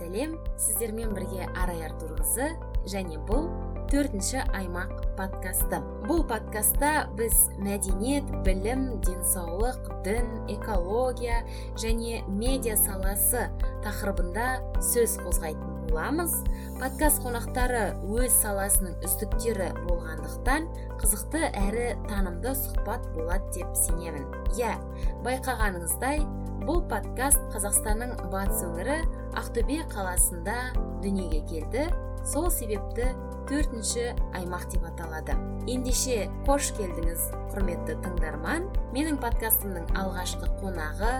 [0.00, 0.38] сәлем.
[0.56, 2.54] Сіздермен бірге арай артурқызы
[2.88, 3.50] және бұл
[3.90, 5.80] төртінші аймақ подкасты.
[6.06, 11.42] Бұл подкастта біз мәдениет білім денсаулық дін экология
[11.76, 13.48] және медиа саласы
[13.84, 16.38] тақырыбында сөз қозғайтын боламыз.
[16.80, 20.70] Подкаст қонақтары өз саласының үздіктері болғандықтан
[21.02, 24.24] қызықты әрі танымды сұхбат болады деп сенемін.
[24.56, 24.78] Иә
[25.26, 26.22] байқағаныңыздай
[26.66, 28.96] бұл подкаст қазақстанның батыс өңірі
[29.40, 30.56] ақтөбе қаласында
[31.02, 31.86] дүниеге келді.
[32.26, 33.08] Сол себепті
[33.48, 35.36] төртінші аймақ деп аталады.
[35.70, 38.68] Ендеше қош келдіңіз құрметті тыңдарман.
[38.92, 41.14] Менің подкастымның алғашқы қонағы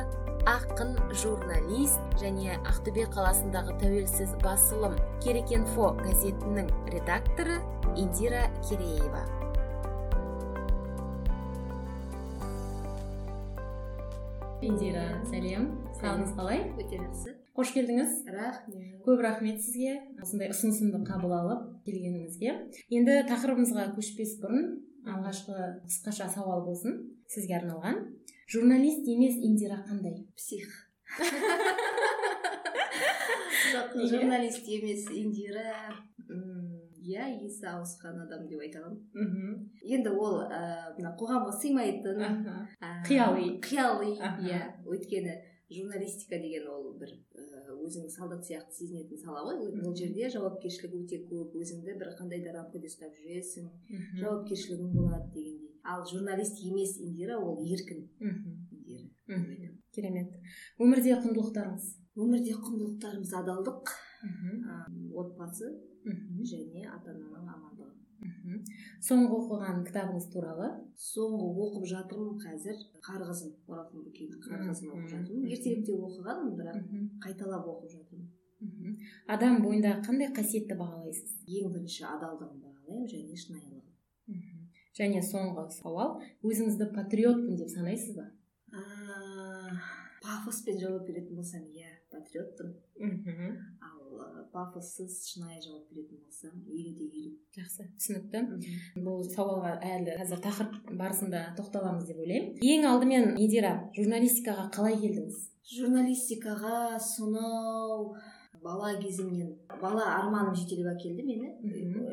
[0.50, 7.60] ақын журналист және ақтөбе қаласындағы тәуелсіз басылым керекенфо газетінің редакторы
[7.96, 9.24] индира кереева.
[14.62, 15.66] Индира сәлем.
[16.00, 16.60] Қалыңыз қалай?
[16.80, 17.32] Өте жақсы.
[17.56, 18.26] Қош келдіңіз.
[18.34, 19.00] Рахмет.
[19.06, 19.96] Көп рахмет сізге.
[20.20, 22.54] Осындай ұсынысымды қабыл алып келгеніңізге.
[22.92, 24.66] Енді тақырыбымызға көшпес бұрын
[25.08, 27.00] алғашқы қысқаша сауал болсын.
[27.32, 28.04] Сізге арналған.
[28.50, 30.26] Журналист емес индира қандай?
[30.36, 30.68] Псих.
[33.72, 35.72] Жоқ журналист емес индира.
[37.00, 40.42] Иә есі ауысқан адам деп айта аламын енді ол
[40.98, 42.20] мына қоғамға сыймайтын
[43.08, 44.10] қияли қияли
[44.46, 44.60] иә.
[44.84, 45.34] Өйткені
[45.70, 47.14] журналистика деген ол бір
[47.80, 49.70] өзіңді солдат сияқты сезінетін сала ғой.
[49.86, 51.54] Ол жерде жауапкершілік өте көп.
[51.56, 53.70] Өзіңді бір қандай да рамкада ұстап жүресің.
[54.20, 55.70] Жауапкершілігің болады дегендей.
[55.84, 60.34] Ал журналист емес индира ол еркін индира керемет.
[60.78, 61.86] Өмірде құндылықтарыңыз?
[62.18, 63.94] Өмірде құндылықтарымыз адалдық.
[65.14, 65.70] Отбасы.
[66.52, 67.90] Және ата ананың амандығы
[69.04, 70.68] соңғы оқыған кітабыңыз туралы?
[71.00, 72.82] Соңғы оқып жатырмын қазір.
[73.06, 73.54] Қарғызым.
[73.70, 75.46] Оралхан бөкейдің қарғызын оқып жатырмын.
[75.56, 76.78] Ертеректе оқығанмын бірақ
[77.24, 78.28] қайталап оқып жатырмын.
[79.34, 81.38] Адам бойындағы қандай қасиетті бағалайсыз?
[81.48, 83.86] Ең бірінші адалдығын бағалаймын және шынайылығын.
[85.00, 88.26] Және соңғы сауал өзіңізді патриотпын деп санайсыз ба?
[90.20, 92.74] Пафоспен жауап беретін болсам иә патриотпын.
[93.80, 93.99] Ал
[94.52, 97.36] пафоссыз шынайы жауап беретін болсам елу де елу.
[97.56, 98.42] Жақсы түсінікті.
[99.04, 102.58] Бұл сауалға әлі қазір тақырып барысында тоқталамыз деп ойлаймын.
[102.60, 105.40] Ең алдымен индира журналистикаға қалай келдіңіз?
[105.70, 108.14] Журналистикаға сонау
[108.62, 111.52] бала кезімнен бала арманым жетелеп әкелді мені.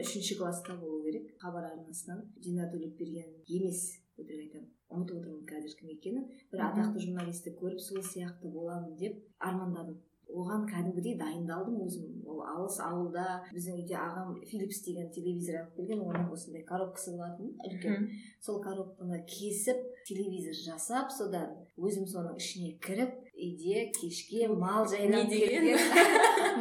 [0.01, 2.25] Үшінші класста болу керек хабар арнасынан.
[2.43, 4.69] Дина төлепберген емес өтірік айтамын.
[4.87, 6.27] Ұмытып отырмын қазір кім екенін.
[6.51, 9.99] Бір атақты журналистті көріп сол сияқты боламын деп армандадым.
[10.33, 12.07] Оған кәдімгідей дайындалдым өзім.
[12.27, 17.53] Ол алыс ауылда біздің үйде ағам филипс деген телевизор алып келген оның осындай коробкасы болатын
[17.67, 18.09] үлкен.
[18.43, 25.79] Сол коробканы кесіп телевизор жасап содан өзім соның ішіне кіріп үйде кешке мал жайлап келген.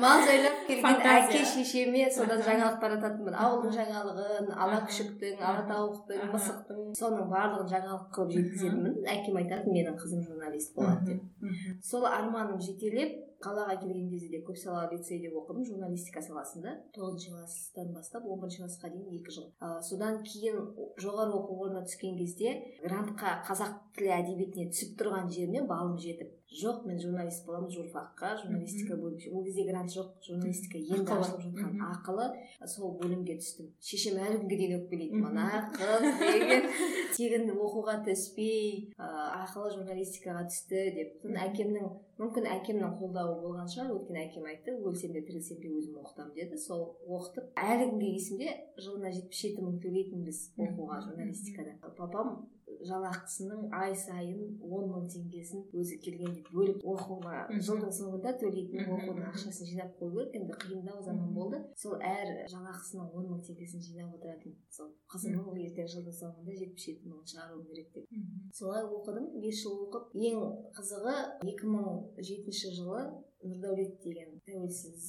[0.00, 3.36] Мал жайлап келген әке шешеме содан жаңалық тарататынмын.
[3.44, 9.96] Ауылдың жаңалығын ала күшіктің ала тауықтың мысықтың соның барлығын жаңалық қылып жеткізетінмін әкем айтатын менің
[10.02, 11.48] қызым журналист болады деп.
[11.84, 16.72] Сол арманым жетелеп қалаға келген кезде де көпсалалы лицейде оқыдым журналистика саласында.
[16.96, 19.50] Тоғызыншы класстан бастап он бірінші классқа дейін екі жыл.
[19.60, 20.62] Ә, содан кейін
[21.02, 22.54] жоғары оқу орнына түскен кезде
[22.84, 26.32] грантқа қазақ тілі әдебиетіне түсіп тұрған жеріме балым жетіп.
[26.54, 29.32] Жоқ мен журналист боламын журфакқа журналистика бөлімше.
[29.34, 32.28] Ол кезде грант жоқ журналистика енді ашылып жатқан ақылы.
[32.70, 33.72] Сол бөлімге түстім.
[33.82, 35.20] Шешем әлі күнге дейін өкпелейді.
[35.20, 36.70] Мына қыз деген
[37.16, 41.26] тегін оқуға түспей ақылы журналистикаға түсті деп.
[41.26, 43.92] Әкемнің мүмкін әкемнің қолдауы болған шығар.
[43.92, 46.56] Өйткені әкем айтты өлсем де тірілсем де өзім оқытамын деді.
[46.62, 51.76] Сол оқытып әлі күнге есімде жылына жетпіс жеті мың төлейтінбіз оқуға журналистикада.
[51.98, 52.46] Папам
[52.88, 59.70] жалақысының ай сайын он мың теңгесін өзі келгенде бөліп оқуға жылдың соңында төлейтін оқудың ақшасын
[59.70, 60.34] жинап қою керек.
[60.36, 61.62] Енді қиындау заман болды.
[61.76, 67.12] Сол әр жалақысының он мың теңгесін жинап отыратын сол қызымның ертең жылдың соңында жетпіс жеті
[67.12, 68.10] мың шығаруым керек деп.
[68.54, 69.30] Солай оқыдым.
[69.42, 70.42] Бес жыл оқып ең
[70.76, 71.16] қызығы
[71.52, 73.06] екі мың жетінші жылы
[73.46, 75.08] нұрдәулет деген тәуелсіз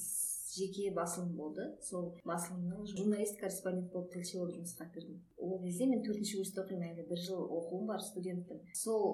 [0.58, 1.64] жеке басылым болды.
[1.84, 5.20] Сол басылымның журналист корреспондент болып тілші болып жұмысқа кірдім.
[5.38, 9.04] Ол кезде мен төртінші курста оқимын әлі бір жыл оқуым бар студентпін сол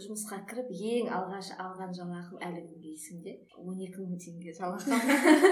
[0.00, 3.34] жұмысқа кіріп ең алғаш алған жалақым әлі күнге есімде.
[3.60, 4.96] Он екі мың теңге жалақы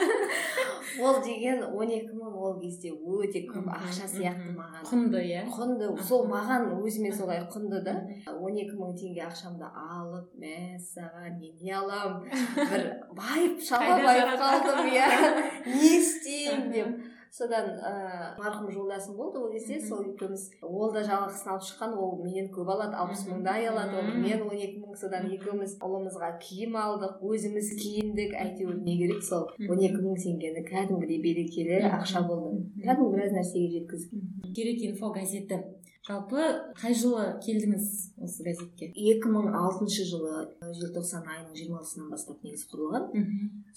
[1.07, 4.83] ол деген он екі мың ол кезде өте көп ақша сияқты маған.
[4.89, 5.45] Құнды иә?
[5.53, 5.93] Құнды.
[6.09, 7.95] Сол маған өзіме солай құнды да.
[8.35, 12.27] Он екі мың теңге ақшамды алып мәссаған мен не аламын?
[12.59, 15.09] Бір байып шала байып қалдым иә?
[15.73, 17.12] Не істеймін деп.
[17.33, 22.19] Содан ыыы марқұм жолдасым болды ол кезде сол екеуміз ол да жалақысын алып шыққан ол
[22.21, 26.77] менен көп алады алпыс мыңдай алады ол мен он екі мың содан екеуміз ұлымызға киім
[26.77, 32.67] алдық өзіміз киіндік әйтеуір не керек сол он екі мың теңгені кәдімгідей берекелі ақша болды
[32.85, 34.29] кәдімгі біраз нәрсеге жеткіздік.
[34.53, 35.63] Керек инфо газеті
[36.03, 36.43] жалпы
[36.75, 37.85] қай жылы келдіңіз
[38.27, 38.89] осы газетке?
[38.91, 43.05] Екі мың алтыншы жылы желтоқсан айының жиырма алтысынан бастап негізі құрылған.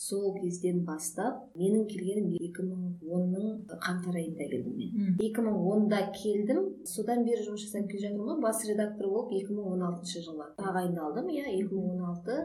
[0.02, 5.14] Сол кезден бастап менің келгенім екі мың онның қаңтар айында келдім мен.
[5.22, 6.64] Екі мың онда келдім.
[6.90, 8.42] Содан бері жұмыс жасап келе жатырмын ғой.
[8.42, 11.30] Бас редактор болып екі мың он алтыншы жылы тағайындалдым.
[11.30, 12.40] Иә екі мың он алты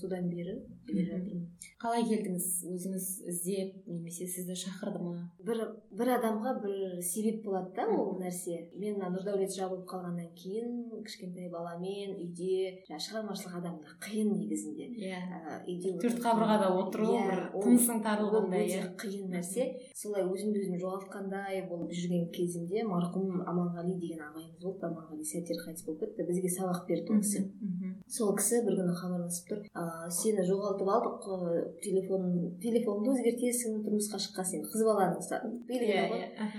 [0.00, 1.44] содан бері келе жатырмын.
[1.82, 2.48] Қалай келдіңіз?
[2.72, 5.28] Өзіңіз іздеп немесе сізді шақырды ма?
[5.44, 5.62] Бір
[5.92, 8.70] бір адамға бір себеп болады да ол нәрсе.
[8.80, 14.86] Мен мына нұрдәулет жабылып қалғаннан кейін кішкентай баламен үйде жаңағы шығармашылық адамда қиын негізінде.
[15.02, 15.20] Иә.
[15.66, 18.92] Үйде төрт қабырғада отыру Иә, бір тынысың тарылғандай өте иә.
[19.02, 19.66] қиын нәрсе.
[19.94, 24.86] Солай өзімді өзім жоғалтқандай болып жүрген кезімде марқұм аманғали деген ағайымыз болды.
[24.86, 26.28] Аманғали сәтер қайтыс болып кетті.
[26.30, 27.42] Бізге сабақ берді ол кісі.
[27.60, 27.95] Мхм.
[28.16, 32.28] Сол кісі бір күні хабарласып тұр ыыы сені жоғалтып алдық қой телефон
[32.62, 36.24] телефоныңды өзгертесің тұрмысқа шыққан сен қыз баланың белгілі иә ғой.
[36.26, 36.50] иә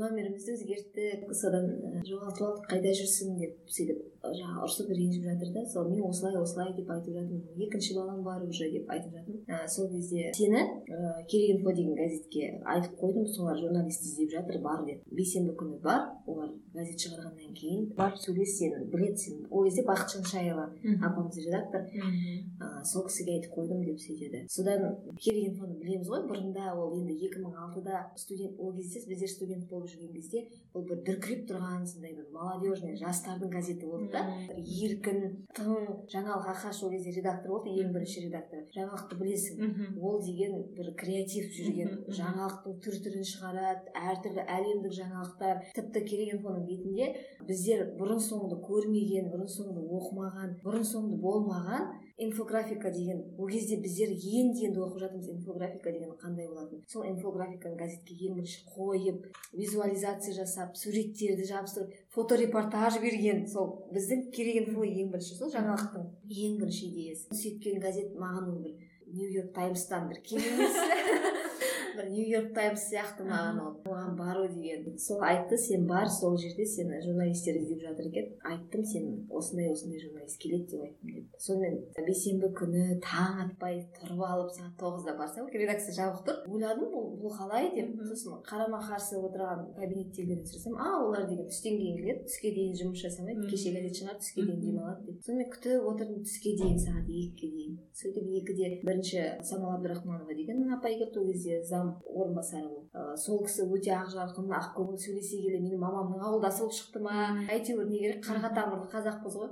[0.00, 3.38] номерімізді өзгерттік содан ә, жоғалтып алдық қайда жүрсің?
[3.42, 5.64] деп сөйтіп жаңағы ұрсып ренжіп жатыр да.
[5.68, 7.42] Сол мен осылай осылай деп айтып жатырмын.
[7.66, 9.44] Екінші балам бар уже деп айтып жатырмын.
[9.48, 13.26] Ә, сол кезде сені ә, керек инфо деген газетке айтып қойдым.
[13.26, 18.56] Солар журналист іздеп жатыр бар деді бейсенбі күні бар олар газет шығарғаннан кейін бар сөйлес
[18.58, 20.70] сені біледі сені ол кезде бақытжан шаева
[21.02, 21.84] апамыз редактор.
[21.84, 24.44] Ә, сол кісіге айтып қойдым деп сөйтеді.
[24.48, 26.24] Содан керек инфоны білеміз ғой.
[26.28, 30.86] Бұрында ол енді екі мың алтыда студент ол кезде біздер студент болып жүрген кезде ол
[30.88, 34.22] бір дүркіреп тұрған сондай бір молодежный жастардың газеті болды да?
[34.58, 35.20] Еркін
[35.56, 38.64] тың жаңалық ахаш ол кезде редактор болды ең бірінші редактор.
[38.76, 39.74] Жаңалықты білесің.
[40.00, 41.92] Ол деген бір креатив жүрген.
[42.20, 45.62] Жаңалықтың түр түрін шығарады әртүрлі әлемдік жаңалықтар.
[45.76, 47.10] Тіпті керек инфоның бетінде
[47.48, 54.10] біздер бұрын соңды көрмеген бұрын соңды оқымаған бұрын соңды болмаған инфографика деген ол кезде біздер
[54.14, 56.84] енді енді оқып жатырмыз инфографика деген қандай болатынын.
[56.88, 63.46] Сол инфографиканы газетке ең бірінші қойып визуализация жасап суреттерді жабыстырып фоторепортаж берген.
[63.50, 67.28] Сол біздің керек инфо ең бірінші сол жаңалықтың ең бірінші идеясы.
[67.34, 68.78] Сөйткен газет маған бір
[69.14, 70.22] нью йорк таймстан бір
[71.96, 76.36] бір нью йорк таймс сияқты маған ол оған бару деген сол айтты сен бар сол
[76.38, 81.40] жерде сені журналистер іздеп жатыр екен айттым сен осындай осындай журналист келеді деп айттым деп
[81.48, 86.40] сонымен бейсенбі күні таң атпай тұрып алып сағат тоғызда барсам редакция жабық тұр.
[86.50, 87.92] Ойладым бұл бұл қалай деп.
[88.08, 93.04] Сосын қарама қарсы отырған кабинеттегілерден сұрасам а олар деген түстен кейін келеді түске дейін жұмыс
[93.04, 95.20] жасамайды кеше газет шығарды түске дейін демалады деп.
[95.26, 97.78] Сонымен күтіп отырдым түске дейін сағат екіге дейін.
[97.94, 103.40] Сөйтіп екіде бірінші самал абдрахманова деген апай келді ол кезде зам орынбасары болып Ы, сол
[103.42, 107.14] кісі өте ақ жарқын ақ көңіл сөйлесе келе менің мамамның ауылдасы болып шықты ма?
[107.50, 109.48] Әйтеуір не керек қарға тамырлы қазақпыз ғой.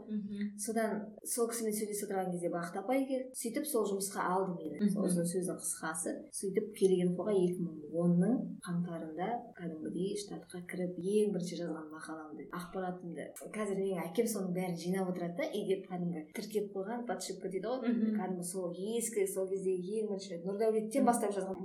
[0.62, 3.34] Содан сол кісімен сөйлесіп отырған кезде бақыт апай келді.
[3.40, 4.92] Сөйтіп сол жұмысқа алды мені.
[4.94, 6.14] Ұзын сөздің қысқасы.
[6.38, 9.26] Сөйтіп келген инфоға екі мың онның қаңтарында
[9.58, 13.26] кәдімгідей штатқа кіріп ең бірінші жазған мақаламды ақпаратымды.
[13.58, 17.92] Қазір менің әкем соның бәрін жинап отырады да үйде кәдімгі тіркеп қойған подшипка дейді ғой.
[18.16, 21.60] Кәдімгі сол ескі сол кездегі ең бірінші нұрдәулеттен бастап жазған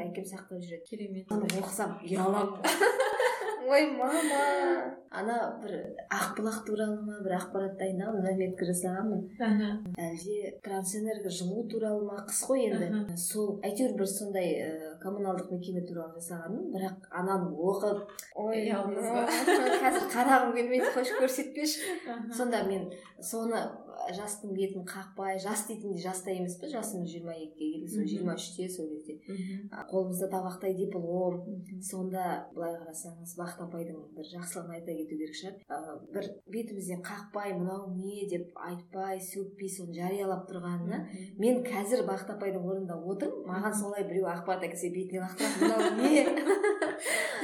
[0.00, 2.60] мақалаларымды әкем сақтап жүреді керемет оқысам ұяламын.
[3.70, 4.96] Ой мама.
[5.10, 5.74] Ана бір
[6.10, 9.24] ақбұлақ туралы ма бір ақпарат дайындағанмын заметка жасағанмын.
[10.00, 13.16] Әлде трансэнерго жылу туралы ма қыс қой енді.
[13.18, 14.70] Сол әйтеуір бір сондай ә,
[15.02, 21.98] коммуналдық мекеме туралы жасағанмын бірақ ананы оқып ой қазір қарағым келмейді қойшы көрсетпеші.
[22.32, 22.88] Сонда мен
[23.20, 23.66] соны
[24.16, 28.88] жастың бетін қақпай жас дейтінде жаста емеспіз жасымыз жиырма екіге келді сол жиырма үште сол
[28.90, 29.18] кезде.
[29.90, 31.40] Қолымызда табақтай диплом.
[31.84, 36.00] Сонда былай қарасаңыз бақыт апайдың бір жақсылығын айта кету керек шығар.
[36.14, 41.02] Бір бетімізден қақпай мынау не деп айтпай сөкпей соны жариялап тұрғанына
[41.38, 45.60] мен қазір бақыт апайдың орнында отырмын маған солай біреу ақпарат әкелсе бетіне лақтырады.
[45.60, 46.24] Мынау не?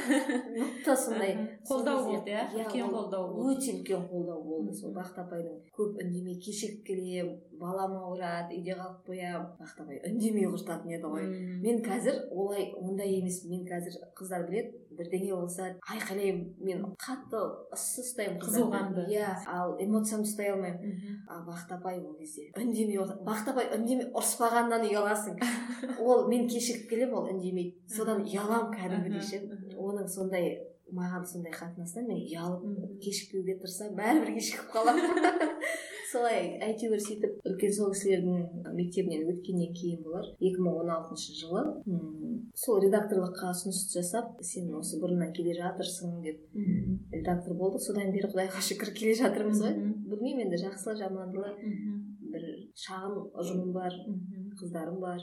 [0.07, 1.33] Мықты сондай.
[1.67, 2.45] Қолдау болды иә?
[2.55, 3.55] үлкен ол қолдау болды.
[3.57, 4.75] өте үлкен қолдау болды.
[4.77, 9.47] Сол бақыт апайдың көп үндемей кешігіп келемін балам ауырады үйде қалып қоямын.
[9.59, 11.25] Бақыт апай үндемей құртатын еді ғой.
[11.63, 16.45] Мен қазір олай ондай емеспін мен қазір қыздар біледі бірдеңе болса айқайлаймын.
[16.61, 17.41] Мен қатты
[17.73, 19.07] ыссы ұстаймын Қызуғанды.
[19.09, 20.93] иә ал эмоциямды ұстай алмаймын.
[20.93, 21.19] Мхм.
[21.27, 22.47] а бақыт апай ол кезде.
[22.57, 25.41] Үндемей бақыт апай үндемей ұрыспағаннан ұяласың.
[26.07, 29.43] Ол мен кешігіп келемін ол үндемейді содан ұяламын кәдімгідей ше.
[29.77, 30.57] Оның сондай
[30.93, 32.63] маған сондай қатынастан мен ұялып
[33.03, 33.97] кешікпеуге тырысамын.
[33.97, 35.03] Бәрібір кешігіп қаламын.
[36.11, 40.27] солай әйтеуір сөйтіп үлкен сол кісілердің мектебінен өткеннен кейін болар.
[40.39, 41.63] Екі мың он алтыншы жылы
[42.57, 46.39] сол редакторлыққа ұсыныс жасап сен осы бұрыннан келе жатырсың деп
[47.13, 49.75] редактор болдық содан бері құдайға шүкір келе жатырмыз ғой.
[50.07, 51.53] Білмеймін енді жақсылы жамандылы
[52.31, 52.47] бір
[52.85, 53.95] шағын ұжымым бар.
[54.59, 55.21] Қыздарым бар.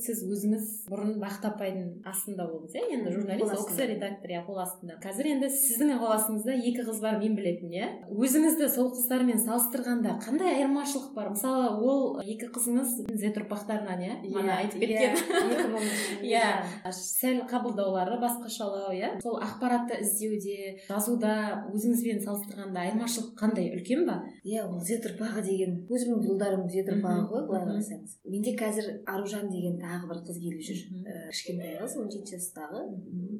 [0.00, 2.84] Сіз өзіңіз бұрын бақыт апайдың астында болдыңыз иә?
[2.96, 4.96] Енді журналист ол кісі редактор иә қол астында.
[5.02, 7.88] Қазір енді сіздің қол астыңызда екі қыз бар мен білетін иә?
[8.10, 11.30] Өзіңізді сол қыздармен салыстырғанда қандай айырмашылық бар?
[11.34, 14.18] Мысалы ол екі қызыңыз зет ұрпақтарынан иә?
[14.34, 15.14] Мана айтып кеткен.
[16.26, 16.64] иә.
[16.90, 19.14] сәл қабылдаулары басқашалау иә?
[19.22, 23.70] Сол ақпаратты іздеуде жазуда өзіңізбен салыстырғанда айырмашылық қандай?
[23.78, 24.20] Үлкен ба?
[24.44, 28.18] Иә ол зет ұрпағы деген өзімнің ұлдарым зет ұрпағы ғой былай қарасаңыз.
[28.44, 30.80] Менде қазір аружан деген тағы бір қыз келіп жүр.
[31.00, 32.82] Ііі кішкентай қыз он жеті жастағы.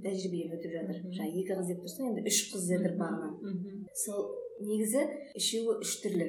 [0.05, 1.03] Тәжірибеден өтіп жатыр.
[1.13, 4.25] Жаңа екі қыз деп тұрсың енді үш қыз зет ұрпағынан сол
[4.65, 5.03] негізі
[5.37, 6.29] үшеуі үш түрлі.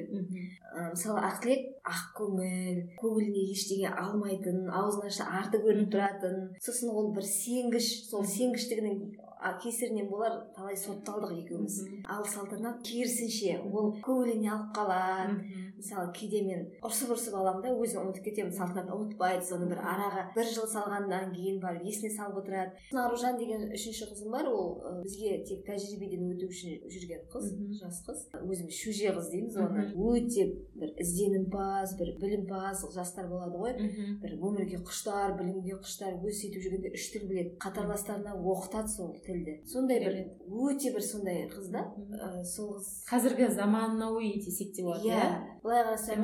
[0.92, 6.50] Мысалы ақтілек ақкөңіл көңіліне ештеңе алмайтын аузын ашса арты көрініп тұратын.
[6.60, 9.22] Сосын ол бір сенгіш сол сенгіштігінің
[9.62, 11.78] кесірінен болар талай сотталдық екеуміз.
[12.10, 15.38] Ал салтанат керісінше ол көңіліне алып қалады.
[15.76, 20.22] Мысалы кейде мен ұрсып ұрсып аламын да өзім ұмытып кетемін салтанат ұмытпайды соны бір араға
[20.36, 22.76] бір жыл салғаннан кейін барып есіне салып отырады.
[22.96, 28.24] Аружан деген үшінші қызым бар ол бізге тек тәжірибеден өту үшін жүрген қыз жас қыз.
[28.40, 33.76] Өзіміз шөже қыз дейміз оны өте бір ізденімпаз бір білімпаз жастар болады ғой.
[34.22, 37.56] Бір өмірге құштар білімге құштар өзі сөйтіп жүргенде үш тіл біледі.
[37.62, 39.60] Қатарластарына оқытады сол тілді.
[39.68, 41.86] Сондай бір өте бір сондай қыз да.
[42.44, 45.26] Сол қыз қазіргі заманауи десек те болады иә
[45.66, 46.20] былай ғасыр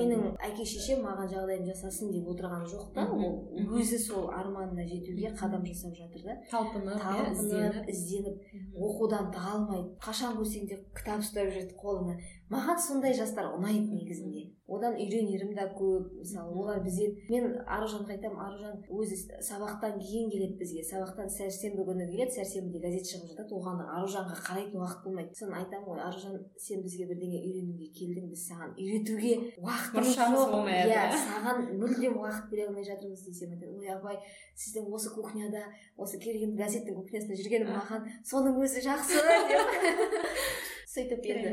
[0.00, 3.04] менің әке шешем маған жағдайын жасасын деп отырған жоқ та.
[3.14, 6.36] Ол өзі сол арманына жетуге қадам жасап жатыр да.
[6.50, 8.42] Талпынып талпынып ізденіп.
[8.76, 12.16] оқудан талмайды қашан көрсең де кітап ұстап жүреді қолына.
[12.52, 14.44] Маған сондай жастар ұнайды негізінде.
[14.66, 20.58] Одан үйренерім да көп мысалы олар бізден мен аружанға айтамын аружан өзі сабақтан кейін келеді
[20.58, 20.82] бізге.
[20.86, 23.54] Сабақтан сәрсенбі күні келеді сәрсенбіде газет шығып жатады.
[23.58, 25.34] Оған аружанға қарайтын уақыт болмайды.
[25.38, 30.70] Соны айтамын ғой аружан сен бізге бірдеңе үйренуге келдің біз саған үйретуге уақытымыз жоқ.
[30.74, 33.74] иә саған мүлдем уақыт бөле алмай жатырмыз десем айтады.
[33.74, 34.18] Ой апай
[34.54, 35.62] сіздің осы кухняда
[35.96, 39.22] осы келген газеттің кухнясында жүргенім маған соның өзі жақсы!
[39.46, 40.72] деп.
[40.86, 41.52] сөйтіп енді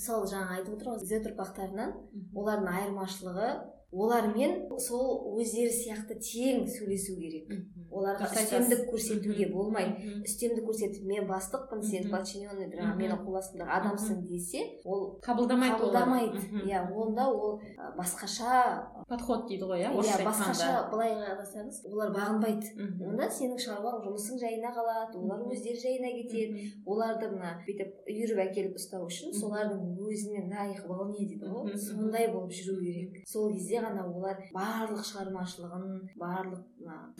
[0.00, 1.94] сол жаңа айтып отырмын зет ұрпақтарынан
[2.36, 3.48] олардың айырмашылығы
[3.94, 7.50] олармен сол өздері сияқты тең сөйлесу керек.
[7.94, 14.24] Оларға үстемдік көрсетуге болмайды үстемдік көрсетіп мен бастықпын сен подчиненный жаңағы менің қол астымдағы адамсың
[14.26, 16.42] десе ол қабылдамайды қабылдамайды.
[16.66, 17.60] Иә онда ол
[17.94, 22.72] басқаша подход дейді ғой иә иә басқаша былай қарасаңыз олар бағынбайды.
[22.98, 26.66] Онда сенің шаруаң жұмысың жайына қалады олар өздері жайына кетеді.
[26.86, 31.78] Оларды мына бүйтіп үйіріп әкеліп ұстау үшін солардың өзіне лайық волне дейді ғой.
[31.78, 33.22] Сондай болып жүру керек.
[33.28, 35.86] Сол кезде ғана олар барлық шығармашылығын
[36.20, 36.62] барлық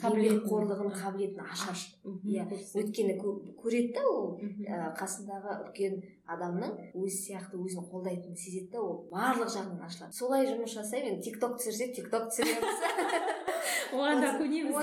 [0.08, 4.28] еңбекқорлығын қабілетін ашады иә өйткені көреді да ол
[4.98, 6.00] қасындағы үлкен
[6.34, 10.16] адамның өзі сияқты өзін қолдайтынын сезеді да ол барлық жағынан ашылады.
[10.16, 12.80] Солай жұмыс жасаймын енді тик ток түсірсек тик ток түсіреміз.
[13.94, 14.74] Оған да көнеміз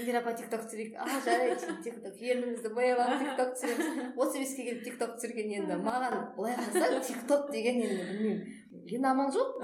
[0.00, 0.94] индира апа тик ток түсірейік.
[0.96, 4.14] А жарайды тик ток ернімізді бояп алып тик ток түсіреміз.
[4.14, 5.80] Отыз беске келіп тик ток түсірген енді.
[5.88, 8.40] Маған былай қарасаң тик ток деген енді білмеймін.
[8.86, 9.58] Енді амал жоқ.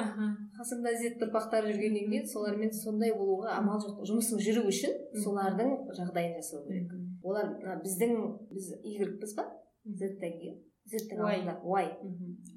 [0.62, 4.02] Қасымда ізет ұрпақтары жүргеннен кейін солармен сондай болуға амал жоқ.
[4.09, 6.92] Жұмысың жүру үшін солардың жағдайын жасау керек.
[7.26, 8.19] Олар біздің
[8.52, 9.50] біз игрекпіз ба?
[9.85, 10.61] Зеттен кейін
[10.92, 11.54] зеттің алдында.
[11.62, 11.87] Уай.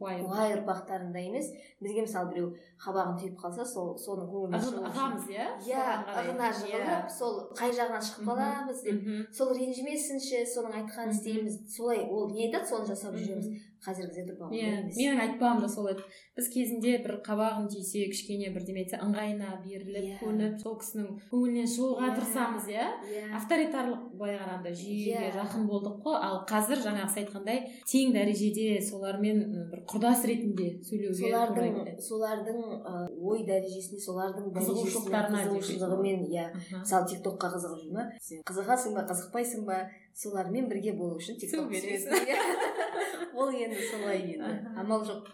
[0.02, 0.22] Уай.
[0.56, 1.52] Ұрпақтарында емес.
[1.82, 2.48] Бізге мысалы біреу
[2.82, 5.46] қабағын түйіп қалса сол соның көңіліне ығамыз иә?
[5.70, 5.86] Иә
[6.22, 9.06] ығына жығылып сол қай жағынан шығып қаламыз деп.
[9.38, 11.62] Сол ренжімесінші соның айтқанын істейміз.
[11.78, 13.54] Солай ол не айтады соны жасап жүреміз.
[13.86, 16.04] Қазіргі зет ұрпағы иә менің айтпағым да сол еді
[16.36, 22.10] біз кезінде бір қабағын түйсе кішкене бірдеме айтса ыңғайына беріліп көніп сол кісінің көңілінен шығуға
[22.18, 22.88] тырысамыз иә?
[23.40, 26.18] Авторитарлық былай қарағанда жүйеге жақын болдық қой.
[26.26, 27.62] Ал қазір жаңағы сіз айтқандай
[27.92, 32.60] тең дәрежеде солармен бір құрдас ретінде сөйлеуге солардың солардың
[33.22, 36.48] ой дәрежесіне солардың қызығушылықтарына қызығушылығымен иә.
[36.82, 38.10] Мысалы тик токқа қызығып жүр ма?
[38.50, 39.84] Қызығасың ба қызықпайсың ба?
[40.16, 41.72] Солармен бірге болу үшін тик ток
[43.36, 44.52] ол енді солай енді.
[44.80, 45.28] Амал жоқ.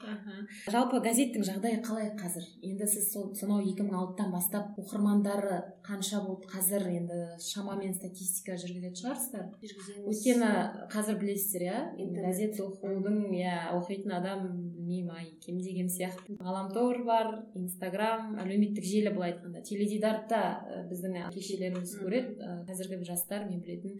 [0.73, 2.47] Жалпы газеттің жағдайы қалай қазір?
[2.65, 6.49] Енді сіз сол сонау екі мың алтыдан бастап оқырмандары қанша болды?
[6.49, 9.45] Қазір енді шамамен статистика жүргізетін шығарсыздар.
[9.61, 10.07] Жүргіземіз.
[10.09, 10.49] Өйткені
[10.93, 11.77] қазір білесіздер иә?
[12.17, 16.39] Газет оқудың иә оқитын адам білмеймін ай кем деген сияқты.
[16.41, 19.61] Ғаламтор бар инстаграм әлеуметтік желі былай айтқанда.
[19.67, 22.51] Теледидарды да біздің әке шешелеріміз көреді.
[22.67, 23.99] Қазіргі жастар мен білетін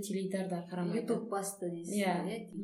[0.00, 1.02] теледидарда қарамайды.
[1.02, 2.14] Ютуб басты дейсіз Иә.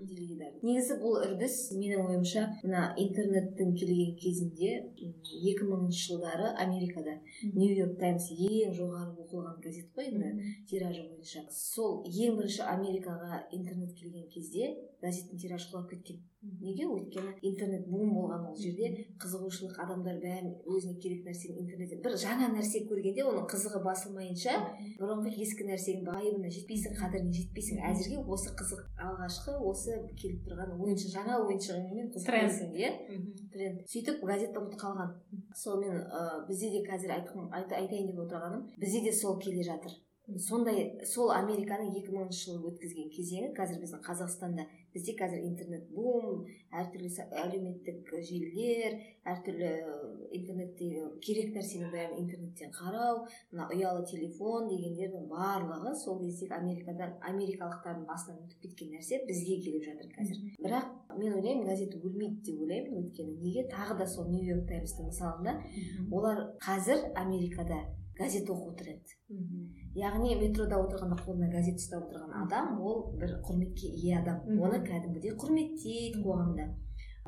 [0.08, 0.52] теледидар.
[0.62, 7.18] Негізі бұл үрдіс менің ойымша мына интернеттің келген кезінде екі мыңыншы жылдары америкада.
[7.54, 11.44] Нью йорк таймс ең жоғары оқылған газет қой енді тиражы бойынша.
[11.50, 16.22] Сол ең бірінші америкаға интернет келген кезде газеттің тиражы құлап кеткен.
[16.42, 22.14] Неге өйткені интернет бум болған ол жерде қызығушылық адамдар бәрін өзіне керек нәрсені интернеттен бір
[22.22, 24.54] жаңа нәрсе көргенде оның қызығы басылмайынша
[25.00, 31.14] бұрынғы ескі нәрсенің байыбына жетпейсің қадіріне жетпейсің әзірге осы қызық алғашқы осы келіп тұрған ойыншық
[31.16, 32.92] жаңа ойыншығыңмен қызықпайсың иә?
[33.52, 33.82] Тренд.
[33.90, 35.14] Сөйтіп газет ұмыт қалған.
[35.58, 39.98] Сонымен ә, бізде де қазір айтқым айтайын деп отырғаным бізде де сол келе жатыр.
[40.36, 46.42] Сондай сол американың екі мыңыншы жылы өткізген кезеңі қазір біздің қазақстанда бізде қазір интернет бум
[46.68, 47.08] әртүрлі
[47.42, 48.98] әлеуметтік желілер
[49.32, 49.70] әртүрлі
[50.36, 53.22] интернеттегі керек нәрсенің бәрін интернеттен қарау
[53.54, 59.86] мына ұялы телефон дегендердің барлығы сол кездегі америкадан америкалықтардың басынан өтіп кеткен нәрсе бізге келіп
[59.88, 60.42] жатыр қазір.
[60.60, 63.64] Бірақ мен ойлаймын газет өлмейді деп ойлаймын өйткені неге?
[63.72, 65.56] Тағы да сол нью йорк таймстың мысалында
[66.12, 67.80] олар қазір америкада
[68.18, 69.06] газет оқу тренд
[69.98, 74.44] яғни метрода отырғанда қолына газет ұстап отырған адам ол бір құрметке ие адам.
[74.58, 76.68] Оны кәдімгідей құрметтейді қоғамда.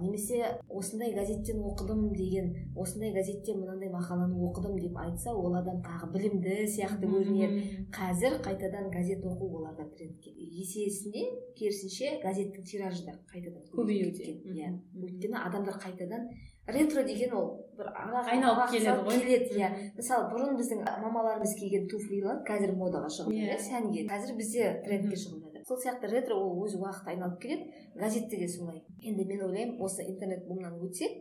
[0.01, 0.39] Немесе
[0.73, 6.55] осындай газеттен оқыдым деген осындай газеттен мынандай мақаланы оқыдым деп айтса ол адам тағы білімді
[6.73, 7.67] сияқты көрінеді.
[7.93, 11.27] Қазір қайтадан газет оқу оларда трендке есесіне
[11.59, 14.41] керісінше газеттің тиражы да қайтадан Көбеюде.
[14.41, 14.73] иә.
[14.97, 16.31] Өйткені адамдар қайтадан
[16.73, 17.47] ретро деген ол
[17.77, 19.21] бір Айналып келеді ғой.
[19.21, 19.69] келеді иә.
[19.97, 23.57] Мысалы бұрын біздің мамаларымыз киген туфлилар қазір модаға шығып Иә.
[23.59, 24.07] сәнге.
[24.11, 25.65] Қазір бізде трендке шығып жатыр.
[25.69, 27.71] Сол сияқты ретро ол өз уақыт айналып келеді.
[27.95, 31.13] Газетте де солай енді мен ойлаймын осы интернет бумнан өтсек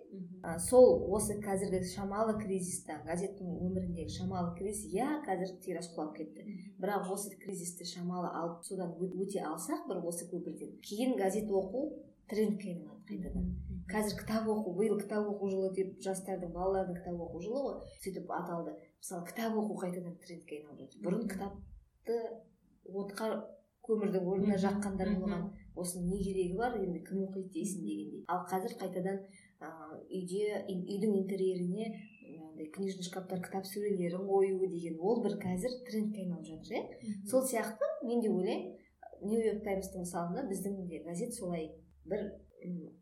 [0.44, 6.44] а, сол осы қазіргі шамалы кризиста газеттің өміріндегі шамалы кризис иә қазір тираж құлап кетті.
[6.80, 10.80] Бірақ осы кризисті шамалы алып содан өт- өте алсақ бір осы көпірден.
[10.82, 11.90] Кейін газет оқу
[12.30, 13.46] трендке айналады қайтадан
[13.90, 18.30] қазір кітап оқу биыл кітап оқу жылы деп жастардың балалардың кітап оқу жылы ғой сөйтіп
[18.38, 18.76] аталды.
[19.02, 21.02] Мысалы кітап оқу қайтадан трендке айналып жатыр.
[21.08, 22.20] Бұрын кітапты
[22.86, 23.30] отқа
[23.90, 25.50] көмірдің орнына жаққандар болған.
[25.80, 28.24] Осының не керегі бар енді кім оқиды дейсің дегендей.
[28.28, 29.20] Ал қазір қайтадан
[29.66, 31.88] ыыы үйде үй- үйдің интерьеріне
[32.30, 36.84] мынандай книжный шкафтар кітап сөрелерін қою деген ол бір қазір трендке айналып жатыр иә?
[37.26, 38.78] Сол сияқты мен де ойлаймын
[39.22, 41.72] нью йорк таймстың мысалында біздің де газет солай
[42.10, 42.26] бір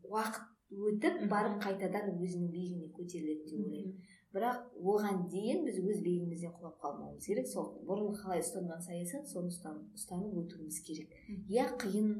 [0.08, 0.44] уақыт
[0.88, 3.94] өтіп барып қайтадан өзінің биігіне көтеріледі деп ойлаймын.
[4.28, 7.46] Бірақ оған дейін біз өз биігімізден құлап қалмауымыз керек.
[7.48, 11.14] Сол бұрын қалай ұстанған саясат соны ұстан- ұстанып өтуіміз керек.
[11.48, 12.10] Иә қиын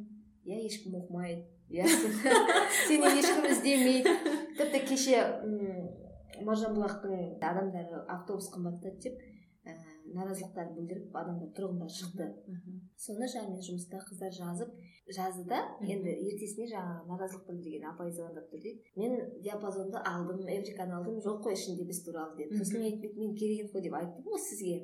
[0.48, 2.16] иә ешкім оқымайды иә сен-
[2.88, 4.16] сені ешкім іздемейді.
[4.57, 5.20] Тіпті кеше
[6.46, 9.20] маржанбұлақтың адамдары автобус қымбаттады деп
[10.16, 12.29] наразылықтарын білдіріп адамдар тұрғындар шықты.
[12.99, 14.73] Соны жаңағы мен жұмыста қыздар жазып
[15.14, 18.83] жазды да енді ертесіне жаңағы наразылық білдірген апай звондап тұр дейді.
[18.97, 22.55] Мен диапазонды алдым эвриканы алдым жоқ қой ішінде біз туралы деп.
[22.59, 24.79] Сосын мен айтып мен керек инфо деп айттым ғой сізге.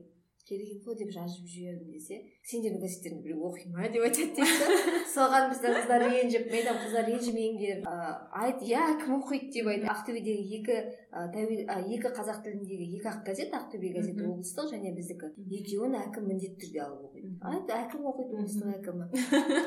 [0.48, 5.48] Керек инфо деп жазып жібердім десе сендердің газеттеріңді біреу оқи ма деп айтады дейді соған
[5.52, 7.87] біздің қыздар ренжіп мен айтамын қыздар ренжімеңдер
[8.42, 9.50] айт иә кім оқиды?
[9.54, 10.76] деп айтты ақтөбедегі екі
[11.14, 15.30] екі қазақ тіліндегі екі ақ газет ақтөбе газеті облыстық және біздікі.
[15.61, 17.30] Екеуін әкім міндетті түрде алып оқиды.
[17.40, 18.78] Айт әкім оқиды облыстық Мхм.
[18.78, 19.04] әкімі.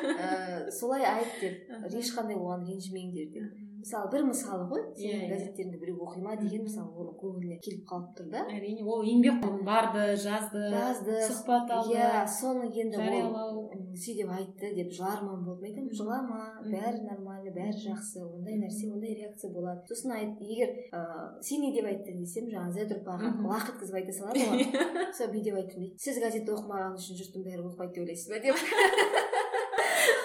[0.79, 1.55] Солай айт деп
[2.01, 3.66] ешқандай оған ренжімеңдер деп.
[3.77, 5.29] Мысалы бір мысалы ғой Иә, сенің иә.
[5.33, 8.43] газеттеріңді біреу оқи ма деген мысалы оның көңіліне келіп қалып тұр да.
[8.51, 13.67] әрине ол еңбек қой барды жазды жазды сұхбат алды иә соны енді жариялау.
[13.97, 19.15] сөйтіп айтты деп жыларман болдым мен айтамын жылама бәрі нормально бәрі жақсы ондай нәрсе ондай
[19.21, 19.81] реакция болады.
[19.89, 24.13] Сосын айт егер ыыы сен не деп айттың десем жаңағы зет ұрпағы лақ еткізіп айта
[24.13, 25.97] салады ғой сол деп айттым дейді.
[25.97, 28.39] Сіз газет оқымаған үшін жұрттың бәрі оқымайды деп ойлайсыз ба?
[28.39, 28.55] деп.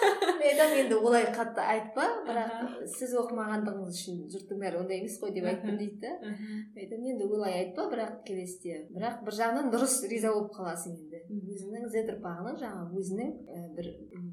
[0.02, 5.32] мен айтамын енді олай қатты айтпа бірақ сіз оқымағандығыңыз үшін жұрттың бәрі ондай емес қой
[5.36, 6.00] деп айттым дейді.
[6.02, 8.80] Да мен айтамын енді олай айтпа бірақ келесіде.
[8.96, 11.22] Бірақ бір жағынан дұрыс риза болып қаласың енді.
[11.54, 13.34] Өзіңнің зет ұрпағының жаңағы өзінің
[13.78, 13.90] бір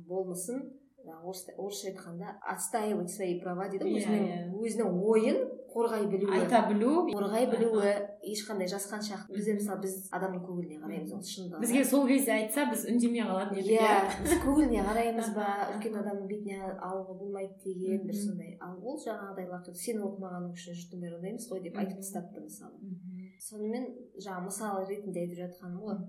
[0.09, 0.63] болмысын
[1.09, 4.41] орысша айтқанда отстаивать свои права дейді ғой Иә, өзінің иә.
[4.61, 5.37] өзінің ойын
[5.73, 6.33] қорғай білуі.
[6.37, 6.91] Айта білу.
[7.09, 7.93] Қорғай білуі.
[8.25, 12.85] Ешқандай жасқаншақ бізде мысалы біз адамның көңіліне қараймыз ол шындығы бізге сол кезде айтса біз
[12.91, 13.93] үндемей қалатын едік иә
[14.25, 15.47] біз көңіліне қараймыз ба?
[15.75, 18.55] Үлкен адамның бетіне алуға болмайды деген бір сондай.
[18.61, 22.93] Ал ол жаңағыдай сен оқымағаның үшін жұрттың бәрі ондай емес қой деп айтып тастапты мысалы.
[23.39, 23.87] Сонымен
[24.19, 26.01] жаңағы мысал ретінде айтып жатқаным ғой.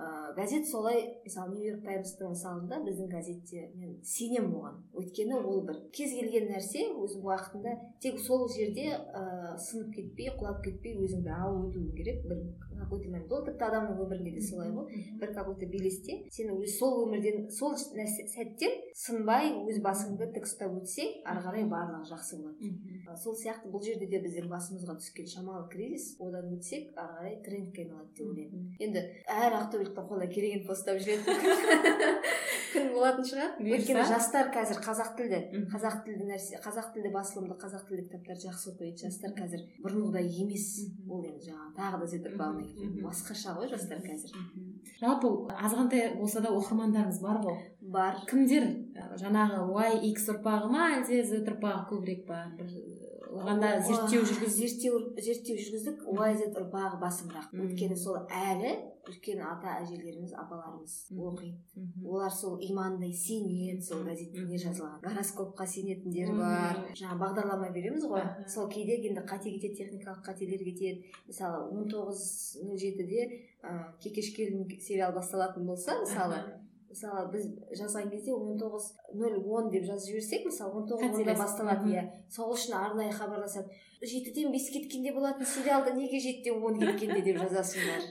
[0.00, 4.80] Ә, газет солай мысалы нью йорк таймстың мысалында біздің газетте мен сенемін оған.
[4.96, 10.64] Өйткені ол бір кез келген нәрсе өзінің уақытында тек сол жерде ә, сынып кетпей құлап
[10.64, 12.24] кетпей өзіңді алып өтуің керек.
[12.30, 12.44] Бір
[12.80, 13.32] какой то момент.
[13.32, 14.88] Ол тіпті адамның өмірінде де солай ғой.
[15.20, 20.72] Бір какой то белесте сен өз сол өмірден сол сәттен сынбай өз басыңды тік ұстап
[20.80, 22.72] өтсең ары қарай барлығы жақсы болады.
[23.20, 26.16] Сол сияқты бұл жерде де біздің басымызға түскен шамалы кризис.
[26.20, 28.66] Одан өтсек ары қарай трендке айналады деп ойлаймын.
[28.80, 31.40] Енді әр ақтөбеліктің қолына керек инфо ұстап жүретін
[32.72, 33.54] күн болатын шығар.
[33.62, 35.40] Өйткені жастар қазір қазақ тілді
[35.72, 40.66] қазақ тілді нәрсе қазақ тілді басылымды қазақ тілді кітаптарды жақсы оқиды жастар қазір бұрынғыдай емес
[41.08, 44.36] ол енді жаңағы тағы да зетірбағына басқаша ғой жастар қазір.
[45.00, 47.60] Жалпы азғантай болса да оқырмандарыңыз бар ғой.
[47.80, 48.22] Бар.
[48.30, 48.68] Кімдер
[49.20, 52.44] жаңағы y икс ұрпағы ма әлде z ұрпағы көбірек па?
[52.58, 52.70] Бір
[53.30, 56.06] оған да зерттеу жүргіз зерттеу зерттеу жүргіздік.
[56.40, 58.72] Z ұрпағы басымырақ өйткені сол әлі
[59.10, 61.56] үлкен ата әжелеріміз апаларымыз оқиды.
[62.04, 66.82] Олар сол имандай сенеді сол газетте не жазылған гороскопқа сенетіндер бар.
[66.98, 68.26] Жаңа бағдарлама береміз ғой.
[68.50, 71.10] Сол кейде енді қате кетеді техникалық қателер кетеді.
[71.26, 72.24] Мысалы он тоғыз
[72.62, 73.28] нөл жетіде
[74.02, 76.44] кекеш келін сериал басталатын болса мысалы
[76.90, 77.46] мысалы біз
[77.78, 82.02] жазған кезде он тоғыз нөл он деп жазып жіберсек мысалы он тоғыз онда басталады иә.
[82.28, 83.70] Сол үшін арнайы хабарласады.
[84.02, 87.22] Жетіден бес кеткенде болатын сериалды неге жетіден он кеткенде?
[87.22, 88.08] деп жазасыңдар.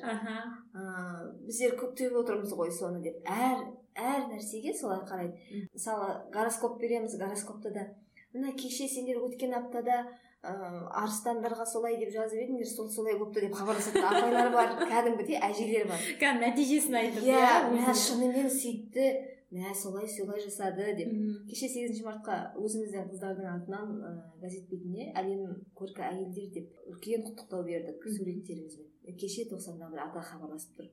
[1.50, 3.20] Біздер күтіп отырмыз ғой соны деп.
[3.28, 3.66] Әр
[4.00, 5.68] әр нәрсеге солай қарайды.
[5.74, 7.88] Мысалы гороскоп береміз гороскопта да
[8.34, 10.06] мына кеше сендер өткен аптада
[10.40, 15.90] ыыы арыстандарға солай деп жазып едіңдер сол солай болыпты деп хабарласатын апайлар бар кәдімгідей әжелер
[15.90, 16.06] бар.
[16.22, 19.10] Кәдімгі нәтижесін айтып иә мә шынымен сөйтті.
[19.52, 21.10] Мә солай солай жасады деп.
[21.50, 27.66] Кеше сегізінші мартқа өзіміздің қыздардың атынан ә, газет бетіне әлем көркі әйелдер деп үлкен құттықтау
[27.66, 30.90] бердік суреттерімізбен кеше тоқсанда бір ата хабарласып тұр.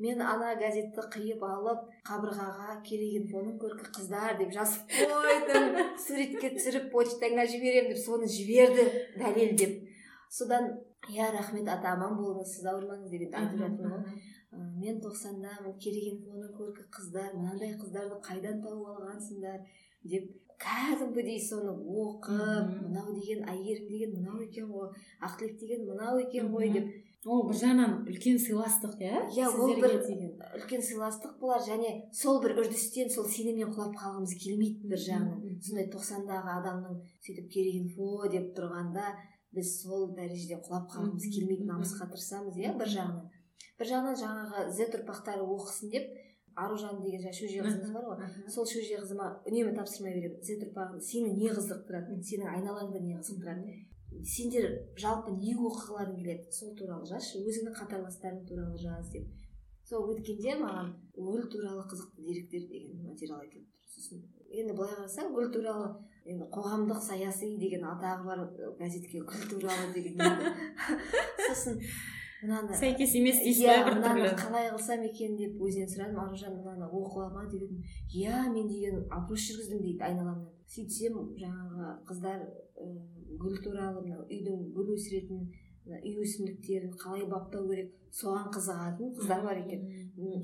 [0.00, 5.80] Мен ана газетті қиып алып қабырғаға керек инфоның көркі қыздар деп жазып қойдым.
[6.06, 8.86] Суретке түсіріп почтаңа жіберемін деп соны жіберді
[9.18, 9.82] дәлелдеп
[10.30, 10.70] содан
[11.10, 14.22] иә рахмет ата аман болыңыз сіз ауырмаңыз деп енді айтып жатырмын ғой.
[14.80, 19.60] Мен тоқсандамын керек инфоның көркі қыздар мынандай қыздарды қайдан тауып алғансыңдар
[20.12, 20.30] деп
[20.64, 24.92] кәдімгідей соны оқып мынау деген әйгерім деген мынау екен ғой
[25.26, 26.92] ақтілек деген мынау екен ғой деп.
[27.24, 29.22] Ол бір жағынан үлкен сыйластық иә?
[29.32, 29.94] Иә ол бір
[30.58, 35.88] үлкен сыйластық болар және сол бір үрдістен сол сеніммен құлап қалғымыз келмейді бір жағынан сондай
[35.94, 39.14] тоқсандағы адамның сөйтіп керек инфо деп тұрғанда
[39.56, 43.33] біз сол дәрежеде құлап қалғымыз келмейді намысқа тырысамыз иә бір жағынан
[43.78, 46.12] бір жағынан жаңағы з ұрпақтары оқысын деп
[46.54, 48.50] аружан деген жаңағы шөже қызымыз бар ғой.
[48.54, 50.38] Сол шөже қызыма үнемі тапсырма беремін.
[50.42, 53.74] З ұрпағын сені не қызықтырады сенің айналаңда не қызықтырады?
[54.30, 54.68] Сендер
[55.00, 56.52] жалпы не оқығыларың келеді?
[56.54, 57.42] Сол туралы жазшы.
[57.42, 59.26] Өзіңнің қатарластарың туралы жаз деп.
[59.84, 63.90] Сол өткенде маған гүл туралы қызықты деректер деген материал әкеліп тұр.
[63.90, 64.22] Сосын
[64.54, 65.90] енді былай қарасаң гүл туралы
[66.24, 68.42] енді қоғамдық саяси деген атағы бар
[68.78, 70.22] газетке гүл туралы деген
[71.48, 71.82] сосын
[72.44, 76.20] мынаны сәйкес емес дейсіз иә мынаны қалай қылсам екен деп өзінен сұрадым.
[76.20, 77.44] Аружан мынаны оқыла ма?
[77.50, 77.82] деп едім.
[78.12, 80.50] Иә мен деген опрос жүргіздім дейді айналамнан.
[80.74, 82.44] Сөйтсем жаңағы қыздар
[83.40, 85.46] гүл туралы мынау үйдің гүл өсіретін
[85.84, 87.92] үй өсімдіктерін қалай баптау керек?
[88.14, 89.88] Соған қызығатын қыздар бар екен.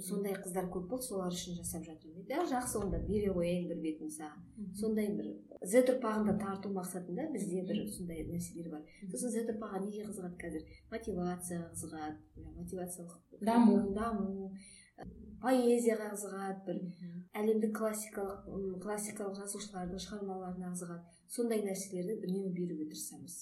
[0.03, 2.10] Сондай қыздар көп болды солар үшін жасап жатырмын.
[2.31, 7.27] Дейді жақсы онда бере қояйын бір бетін саған сондай бір з ұрпағын да тарту мақсатында
[7.35, 8.85] бізде бір сондай нәрселер бар.
[9.11, 10.63] Сосын з ұрпағы неге қызығады қазір?
[10.93, 13.75] Мотивацияға қызығады мотивациялық даму.
[13.97, 14.53] даму
[15.43, 16.81] поэзияға қызығады бір
[17.43, 21.21] әлемдік классикалық классикалық жазушылардың шығармаларына қызығады.
[21.29, 23.39] Сондай нәрселерді үнемі беруге тырысамыз.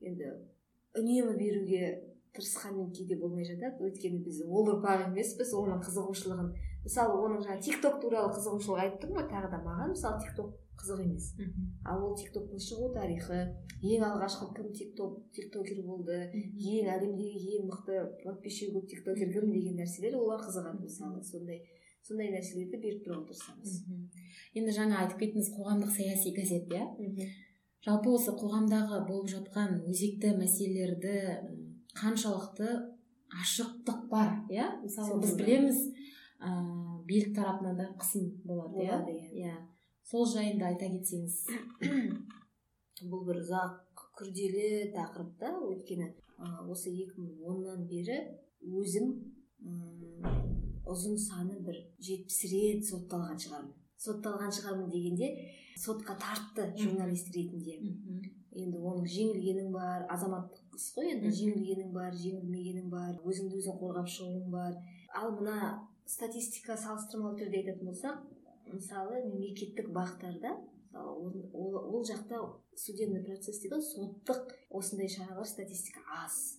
[0.00, 0.32] Енді
[0.98, 1.82] үнемі беруге
[2.36, 3.86] тырысқанмен кейде болмай жатады.
[3.86, 6.52] Өйткені біз ол ұрпақ емеспіз оның қызығушылығын
[6.84, 10.36] мысалы оның жаңағы тик ток туралы қызығушылық айтып тұрмын ғой тағы да маған мысалы тик
[10.36, 11.32] ток қызық емес.
[11.84, 13.40] Ал ол тик токтың шығу тарихы
[13.82, 19.50] ең алғашқы кім тик ток тиктокер болды ең әлемдегі ең мықты подписчигі көп тиктокер кім
[19.52, 21.22] деген нәрселер олар қызығады мысалы.
[21.26, 21.64] Сондай
[22.06, 23.74] сондай нәрселерді беріп тұруға тырысамыз
[24.56, 26.86] енді жаңа айтып кеттіңіз қоғамдық саяси газет иә?
[27.84, 31.12] Жалпы осы қоғамдағы болып жатқан өзекті мәселелерді
[31.98, 32.70] қаншалықты
[33.42, 34.70] ашықтық бар иә?
[34.82, 35.82] Мысалы біз білеміз
[36.38, 38.98] ыыы билік тарапынан да қысым болады иә?
[39.32, 39.54] иә.
[40.04, 41.40] Сол жайында айта кетсеңіз
[43.10, 45.50] бұл бір ұзақ күрделі тақырып та.
[45.68, 46.12] Өйткені
[46.70, 48.20] осы екі мың оннан бері
[48.62, 49.10] өзім
[50.88, 53.74] ұзын саны бір жетпіс рет сотталған шығармын.
[53.98, 55.32] Сотталған шығармын дегенде
[55.78, 57.76] сотқа тартты журналист ретінде.
[58.58, 64.08] Енді оның жеңілгенің бар азаматтық іс қой енді жеңілгенің бар жеңілмегенің бар өзіңді өзің қорғап
[64.14, 64.78] шығуың бар.
[65.18, 65.58] Ал мына
[66.08, 68.24] статистика салыстырмалы түрде айтатын болсақ
[68.72, 70.56] мысалы мемлекеттік бақтарда
[70.88, 72.40] мысалы ол, ол, жақта
[72.76, 76.58] судебный процесс дейді соттық осындай шаралар статистика аз.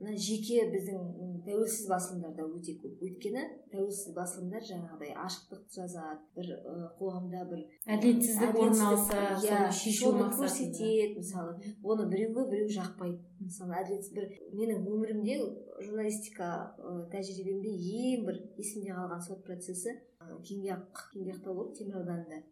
[0.00, 3.00] Мына жеке біздің тәуелсіз басылымдарда өте көп.
[3.04, 7.62] Өйткені тәуелсіз басылымдар жаңағыдай ашықтық жазады бір ә, қоғамда бір
[7.96, 11.56] әділетсіздік орын алса иә соны көрсетеді мысалы.
[11.82, 13.20] Оны біреуге біреу жақпайды.
[13.40, 15.38] Мысалы әділетсіз бір менің өмірімде
[15.84, 22.42] журналистика ә, тәжірибемде ең бір есімде қалған сот процесі кеңгияқ кеңгияқта болды темір ауданында.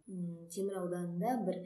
[0.52, 1.62] Темір ауданында бір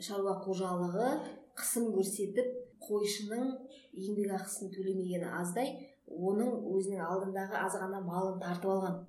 [0.00, 1.10] шаруа қожалығы
[1.56, 3.52] қысым көрсетіп қойшының
[3.96, 5.72] еңбекақысын төлемегені аздай
[6.06, 9.00] оның өзінің алдындағы аз ғана малын тартып алған.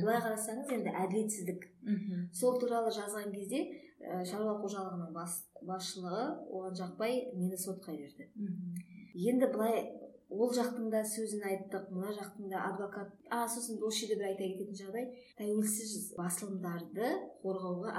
[0.00, 1.66] Былай қарасаңыз енді әділетсіздік.
[2.34, 3.62] Сол туралы жазған кезде
[4.00, 8.30] ә, шаруа қожалығының бас, басшылығы оған жақпай мені сотқа берді.
[9.14, 9.84] Енді былай
[10.30, 14.46] ол жақтың да сөзін айттық мына жақтың да адвокат а сосын осы жерде бір айта
[14.46, 15.08] кететін жағдай.
[15.38, 17.14] Тәуелсіз басылымдарды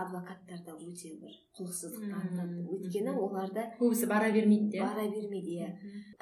[0.04, 4.82] адвокаттар да өте бір құлықсыздық танытады өйткені оларда көбісі бара бермейді де.
[4.84, 5.70] бара бермейді иә.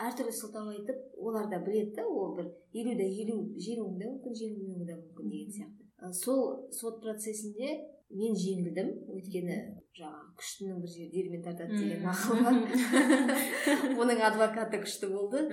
[0.08, 4.40] Әртүрлі сылтау айтып олар да біледі да ол бір елу да елу жеңуі да мүмкін
[4.42, 6.14] жеңілмеуі да мүмкін деген сияқты.
[6.14, 7.76] Сол сот процесінде
[8.10, 8.92] мен жеңілдім.
[9.14, 9.58] Өйткені
[10.00, 12.58] жаңағы күштінің бір жерде диірмен тартады деген нақыл бар.
[14.02, 15.46] Оның адвокаты күшті болды.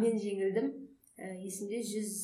[0.00, 0.72] Мен жеңілдім.
[1.44, 2.14] Есімде жүз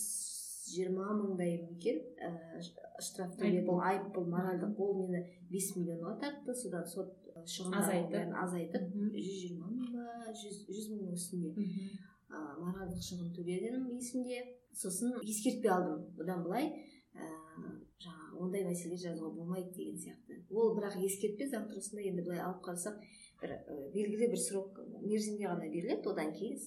[0.67, 2.61] жиырма мыңдай екен ә,
[3.03, 6.55] штраф төледім айыппұл моральдық ол мені бес миллионға тартты.
[6.55, 7.13] Содан сот
[7.53, 8.89] шығындарын азайтып.
[9.15, 14.43] жүз жиырма мың ба жүз жүз мыңның үстінде ә, моральдық шығын төледім есімде.
[14.77, 16.03] Сосын ескертпе алдым.
[16.19, 16.73] Бұдан былай
[17.17, 20.43] жаңағы ондай мәселелер жазуға болмайды деген сияқты.
[20.51, 22.99] Ол бірақ ескертпе заң тұрғысында енді былай алып қарасақ
[23.41, 23.55] бір
[23.95, 26.11] белгілі бір срок мерзімге ғана беріледі.
[26.13, 26.61] Одан кейін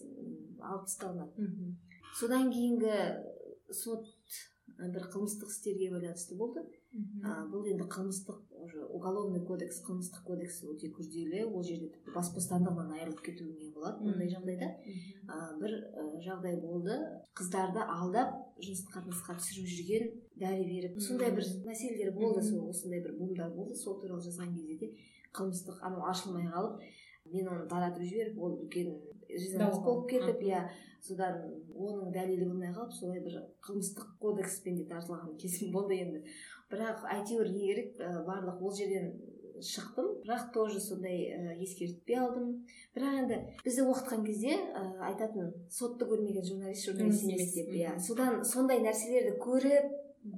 [0.59, 1.77] алып тасталынады
[2.17, 2.95] содан кейінгі
[3.75, 4.07] сот
[4.77, 6.63] бір қылмыстық істерге байланысты болды.
[7.23, 11.43] А, бұл енді қылмыстық уже уголовный кодекс қылмыстық кодекс өте күрделі.
[11.47, 14.69] Ол жерде тіпті бас бостандығынан айырылып кетуіңе болады ондай жағдайда.
[15.27, 15.75] А, бір
[16.25, 16.97] жағдай болды.
[17.37, 22.45] Қыздарды алдап жыныстық қатынасқа түсіріп жүрген дәрі беріп сондай бір мәселелер болды.
[22.47, 23.75] Сол осындай бір бумдар болды.
[23.75, 24.93] Сол туралы жазған кезде де
[25.35, 26.81] қылмыстық анау ашылмай қалып
[27.33, 28.95] мен оны таратып жіберіп ол үлкен
[29.39, 30.61] резонанс болып кетіп иә
[31.01, 31.41] содан
[31.75, 36.23] оның дәлелі болмай қалып солай бір қылмыстық кодекспен де тартылған кезім болды енді.
[36.69, 39.13] Бірақ әйтеуір не керек барлық ол жерден
[39.63, 40.11] шықтым.
[40.23, 42.51] Бірақ тоже сондай ә, ескертпе алдым.
[42.95, 47.95] Бірақ енді бізді оқытқан кезде ә, айтатын сотты көрмеген журналист журналист емес деп иә.
[47.99, 49.89] Содан сондай нәрселерді көріп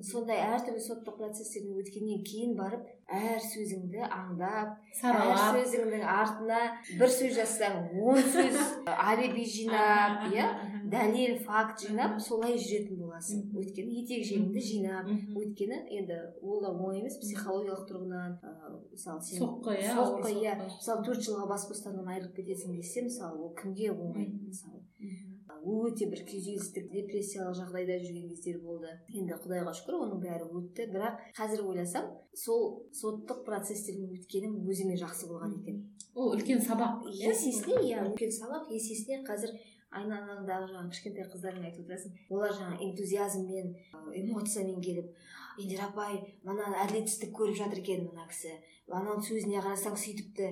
[0.06, 4.76] сондай әртүрлі соттық процестерден өткеннен кейін барып әр сөзіңді аңдап
[5.10, 6.60] әр сөзіңнің артына
[7.00, 8.60] бір сөз жазсаң он сөз
[9.10, 10.46] алиби жинап иә?
[10.92, 13.44] дәлел факт жинап солай жүретін боласың.
[13.58, 18.38] Өйткені етек жеңіңді жинап өйткені енді ол да оңай емес психологиялық тұрғыдан
[18.92, 20.58] мысалы сен соққы иә соққы иә.
[20.68, 24.28] мысалы төрт жылға бас бостандығынан айырылып кетесің десе мысалы ол кімге оңай?
[24.46, 24.84] Мысалы
[25.62, 28.92] өте бір күйзелістік депрессиялық жағдайда жүрген кездер болды.
[29.14, 30.88] Енді құдайға шүкір оның бәрі өтті.
[30.94, 35.84] Бірақ қазір ойласам сол соттық процестерден өткенім өзіме жақсы болған екен.
[36.16, 37.06] Ол үлкен сабақ.
[37.14, 38.72] Есесіне иә үлкен сабақ.
[38.74, 39.54] Есесіне қазір
[40.00, 42.18] айналаңдағы жаңағы кішкентай қыздарыңа айтып отырасың.
[42.32, 43.72] Олар жаңағы энтузиазммен
[44.22, 45.12] эмоциямен келіп
[45.60, 48.54] индира апай мына әділетсіздік көріп жатыр екен мына кісі.
[48.92, 50.48] Ананың сөзіне қарасаң сөйтіпті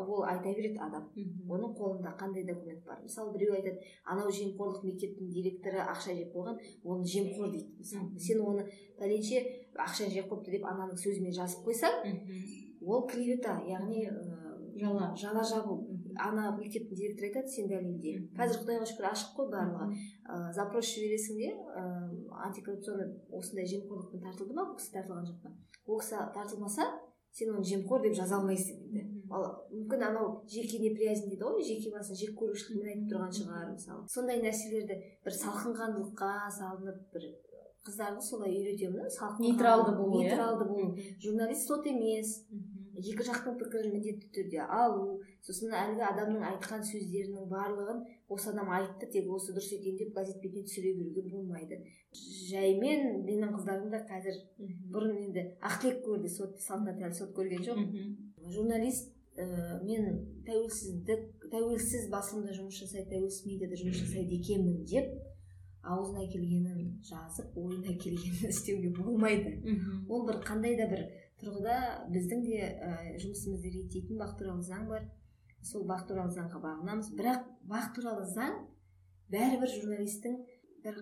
[0.00, 1.08] ол айта береді адам.
[1.48, 3.02] Оның қолында қандай документ бар?
[3.04, 8.40] Мысалы біреу айтады анау жемқорлық мектептің директоры ақша жеп қойған оны жемқор дейді мысалы сен
[8.46, 8.64] оны
[9.00, 9.42] пәленше
[9.76, 12.00] ақша жеп қойыпты деп ананың сөзімен жазып қойсаң
[12.80, 14.06] ол клевета яғни
[14.80, 15.14] жала.
[15.16, 15.89] жала жабу.
[16.18, 19.86] Ана мектептің директоры айтады сен дәлелде қазір құдайға шүкір ашық қой барлығы.
[20.26, 21.84] Ә, запрос жібересің де ә,
[22.48, 24.66] антикоррупционный осындай жемқорлықпен тартылды ма?
[24.70, 25.54] бұл кісі тартылған жоқ па?
[25.86, 26.88] ол кісі тартылмаса
[27.32, 32.18] сен оны жемқор деп жаза алмайсың енді мүмкін анау жеке неприязнь дейді ғой жеке басын
[32.18, 34.08] жек көрушілікпен айтып тұрған шығар мысалы.
[34.10, 37.28] Сондай нәрселерді бір салқынқандылыққа салынып бір
[37.86, 40.26] қыздарды солай үйретемін да салқын нейтралды болу иә?
[40.26, 40.88] Нейтралды болу.
[41.22, 42.34] Журналист сот емес.
[43.00, 49.08] Екі жақтың пікірін міндетті түрде алу сосын әлгі адамның айтқан сөздерінің барлығын осы адам айтты
[49.14, 51.80] тек осы дұрыс екен деп газет бетіне түсіре беруге болмайды.
[52.50, 54.36] Жаймен менің қыздарым да қазір
[54.92, 57.80] бұрын енді ақтілек көрді сот салтанат әлі сот көрген жоқ.
[58.50, 65.10] Журналист ә, мен тәуелсіздік тәуелсіз басылымда жұмыс жасайды тәуелсіз медиада жұмыс жасайды екенмін деп
[65.82, 69.56] аузына келгенін жазып ойына келгенін істеуге болмайды.
[70.08, 71.06] Ол бір қандай да бір
[71.40, 71.76] тұрғыда
[72.12, 72.90] біздің де ә,
[73.22, 75.06] жұмысымызды реттейтін бақ туралы заң бар.
[75.64, 77.10] Сол бақ туралы заңға бағынамыз.
[77.18, 78.60] Бірақ бақ туралы заң
[79.32, 80.36] бәрібір журналистің
[80.84, 81.00] бір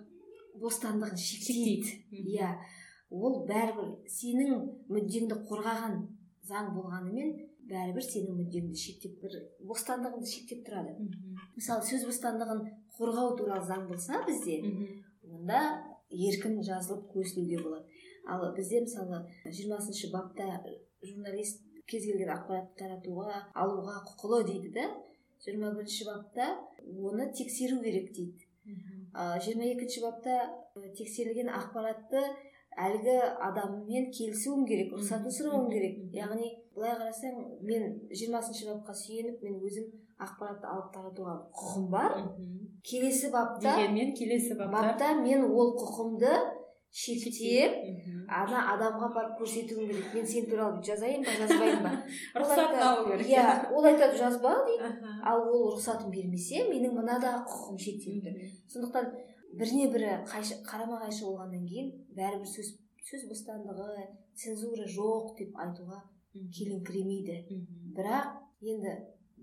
[0.63, 1.99] бостандығын шектейді.
[2.13, 2.55] Иә.
[3.11, 6.01] Ол бәрібір сенің мүддеңді қорғаған
[6.49, 7.37] заң болғанымен
[7.69, 9.37] бәрібір сенің мүддеңді шектеп бір
[9.69, 10.97] бостандығыңды шектеп тұрады.
[11.57, 12.65] Мысалы сөз бостандығын
[12.99, 14.61] қорғау туралы заң болса бізде
[15.29, 15.63] онда
[16.11, 17.85] еркін жазылып көсілуге болады.
[18.29, 20.49] Ал бізде мысалы жиырмасыншы бапта
[21.03, 24.89] журналист кез келген ақпаратты таратуға алуға құқылы дейді да.
[25.45, 26.51] жиырма бірінші бапта
[26.85, 28.45] оны тексеру керек дейді.
[29.45, 30.37] Жиырма екінші бапта
[30.99, 32.23] тексерілген ақпаратты
[32.79, 33.17] әлгі
[33.49, 35.97] адаммен келісуім керек рұқсатын сұрауым керек.
[36.15, 39.89] Яғни былай қарасаң мен жиырмасыншы бапқа сүйеніп мен өзім
[40.23, 42.17] ақпаратты алып таратуға құқым бар.
[42.85, 46.35] Келесі бапта дегенмен келесі бапта мен ол құқымды
[46.95, 47.75] шектеп
[48.33, 50.11] ана адамға барып көрсетуім керек.
[50.15, 51.93] Мен сен туралы жазайын ба жазбайын ба?
[52.41, 53.29] Рұқсатын алу керек.
[53.29, 54.91] Иә ол айтады жазба дейді
[55.23, 58.53] ал ол рұқсатын бермесе менің мынадағы құқығым шектеліп тұр.
[58.73, 59.13] Сондықтан
[59.61, 62.75] біріне бірі қайшы, қарама қайшы болғаннан кейін бәрібір сөз
[63.09, 66.03] сөз бостандығы цензура жоқ деп айтуға
[66.35, 67.39] келіңкіремейді
[67.97, 68.35] бірақ
[68.73, 68.95] енді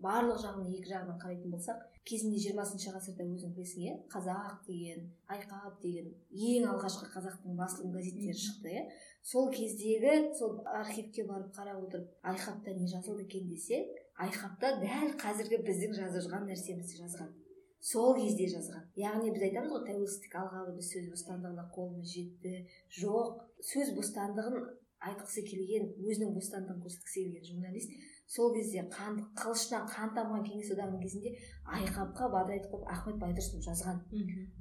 [0.03, 5.80] барлық жағынан екі жағынан қарайтын болсақ кезінде жиырмасыншы ғасырда өзің білесің иә қазақ деген айқап
[5.82, 8.84] деген ең алғашқы қазақтың басылым газеттері шықты иә.
[9.26, 13.82] Сол кездегі сол архивке барып қарап отырып айқапта не жазылды екен десе
[14.22, 17.34] айқапта дәл қазіргі біздің жазып нәрсемізді жазған.
[17.82, 18.86] Сол кезде жазған.
[18.98, 22.54] Яғни біз айтамыз ғой тәуелсіздік алғалы біз сөз бостандығына қолымыз жетті.
[23.02, 24.70] Жоқ сөз бостандығын
[25.10, 27.94] айтқысы келген өзінің бостандығын көрсеткісі келген журналист
[28.27, 31.33] сол кезде қан қылышынан қан тамған кеңес одағының кезінде
[31.77, 34.01] айқапқа бадырайтып қойып ахмет байтұрсынов жазған.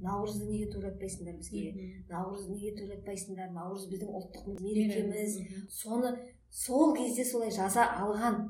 [0.04, 1.72] Наурызды неге тойлатпайсыңдар бізге?
[2.10, 5.38] Наурызды неге тойлатпайсыңдар наурыз біздің ұлттық мерекеміз.
[5.72, 6.12] Соны
[6.50, 8.42] сол кезде солай жаза алған.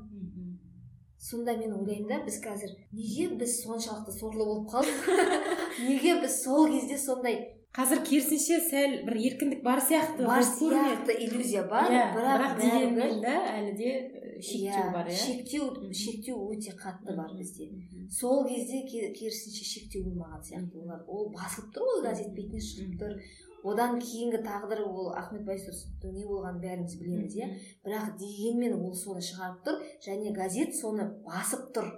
[1.18, 5.44] Сонда мен ойлаймын да біз қазір неге біз соншалықты сорлы болып қалдық?
[5.88, 7.38] неге біз сол кезде сондай
[7.74, 13.33] қазір керісінше сәл бір еркіндік бар сияқты бар сияқты иллюзия бар иә, бірақ дегенмен да
[13.50, 13.94] әлі де
[14.40, 15.16] шектеу бар иә?
[15.16, 17.70] шектеу шектеу өте қатты бар бізде.
[18.11, 21.03] Сол кезде керісінше шектеу болмаған сияқты олар.
[21.09, 23.18] Ол басылып тұр ғой газет бетіне шығып тұр.
[23.64, 27.47] Одан кейінгі тағдыры ол ахмет байтұрсыновтың не болғанын бәріміз білеміз иә?
[27.87, 31.88] Бірақ дегенмен ол соны шығарып тұр және газет соны басып тұр.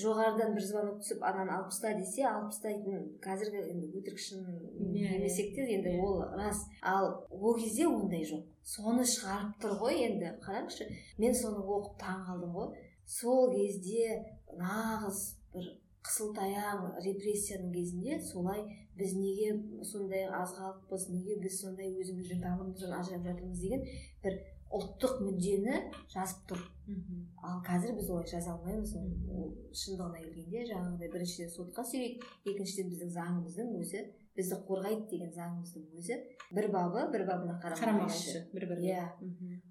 [0.00, 5.18] Жоғарыдан бір звонок түсіп ананы алып таста десе алып тастайтын қазіргі енді өтірік шын иә,
[5.18, 6.00] демесек те енді иә.
[6.00, 6.62] ол рас.
[6.80, 8.46] Ал ол кезде ондай жоқ.
[8.64, 10.32] Соны шығарып тұр ғой енді.
[10.46, 12.72] Қараңызшы мен соны оқып таң қалдым ғой.
[13.04, 14.22] Сол кезде
[14.56, 15.20] нағыз
[15.52, 15.68] бір
[16.06, 18.64] қысылтаяң репрессияның кезінде солай
[18.98, 19.52] біз неге
[19.86, 23.86] сондай аз халықпыз неге біз сондай өзіміздің тамырымыздан ажырап жатырмыз деген
[24.24, 24.40] бір
[24.72, 25.78] ұлттық мүддені
[26.12, 26.62] жазып тұр.
[27.44, 28.94] Ал қазір біз олай жаза алмаймыз.
[29.28, 34.04] Ол шындығына келгенде жаңағыдай біріншіден сотқа сүйрейді екіншіден біздің заңымыздың өзі
[34.36, 36.16] бізді қорғайды деген заңымыздың өзі.
[36.52, 39.06] бір бабы бір бабына қарама қайшы бір біріне иә.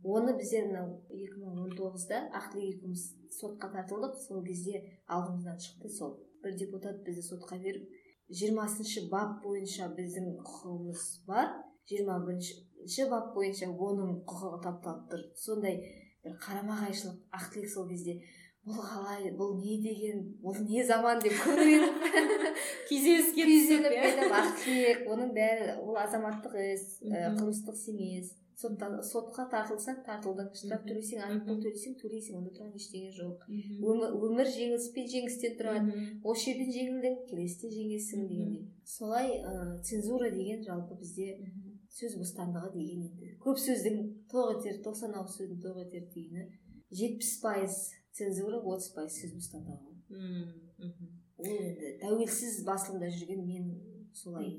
[0.04, 3.06] Оны біздер мынау екі мың он тоғызда ақтілек екеуміз
[3.40, 4.16] сотқа тартылдық.
[4.28, 5.90] Сол кезде алдымыздан шықты.
[5.90, 7.90] Сол бір депутат бізді сотқа беріп
[8.30, 11.50] жиырмасыншы бап бойынша біздің құқығымыз бар.
[11.90, 15.26] Жиырма бірінші бап бойынша оның құқығы тапталып тұр.
[15.36, 15.82] Сондай
[16.24, 18.22] бір қарама қайшылық ақтілек сол кезде
[18.68, 19.32] бұл қалай?
[19.38, 20.22] Бұл не деген?
[20.44, 21.22] Бұл не заман?
[21.24, 22.04] деп күңіреніп
[22.90, 24.28] күйзеліске күйзеліп иә.
[24.42, 28.30] ақтілек оның бәрі ол азаматтық іс қылмыстық іс емес.
[28.62, 32.38] Сондықтан сотқа тартылсаң тартылдың штраф төлесең айыппұл төлесең төлейсің.
[32.38, 33.48] Онда тұрған ештеңе жоқ.
[33.50, 35.96] Өмір, өмір жеңіліс пен жеңістен тұрады.
[36.22, 38.68] Осы жерден жеңілдің келесіде жеңесің дегендей.
[38.86, 41.40] Солай ә, цензура деген жалпы бізде
[41.96, 43.98] сөз бостандығы деген енді көп сөздің
[44.32, 46.46] тоқ етер тоқсан ауыз сөздің тоқ етер дегені
[46.96, 47.80] жетпіс пайыз
[48.18, 49.92] цензура отыз пайыз сөз бостандығы
[51.42, 53.72] ол енді тәуелсіз басылымда жүрген мен
[54.14, 54.50] солай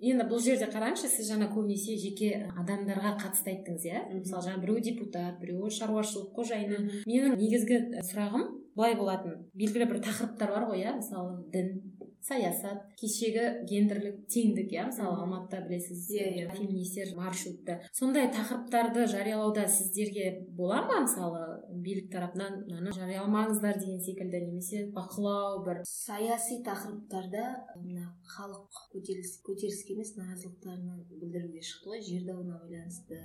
[0.00, 0.24] енді.
[0.30, 4.02] Бұл жерде қараңызшы сіз жаңа көбінесе жеке адамдарға қатысты айттыңыз иә?
[4.16, 7.02] Мысалы жаңа біреуі депутат біреуі шаруашылық қожайыны.
[7.04, 9.44] Менің негізгі сұрағым былай болатын.
[9.52, 10.96] Белгілі бір тақырыптар бар ғой иә?
[10.96, 11.74] Мысалы дін.
[12.22, 16.48] Саясат кешегі гендерлік теңдік иә мысалы алматыда білесіз иә иә.
[16.54, 21.42] феминистер марш өтті сондай тақырыптарды жариялауда сіздерге бола ма мысалы
[21.86, 27.46] билік тарапынан мынаны жарияламаңыздар деген секілді немесе бақылау бір саяси тақырыптарда
[27.82, 33.18] мына халық көтеріліс көтеріліске емес наразылықтарын білдіруге шықты ғой жер дауына байланысты.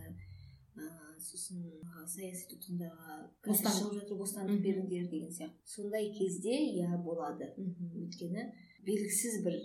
[0.77, 1.63] Ыыы сосын
[2.05, 5.57] саяси тұтқындарға шығып жатыр бостандық беріңдер деген сияқты.
[5.65, 7.49] Сондай кезде иә болады.
[7.57, 8.45] Өйткені
[8.87, 9.57] белгісіз бір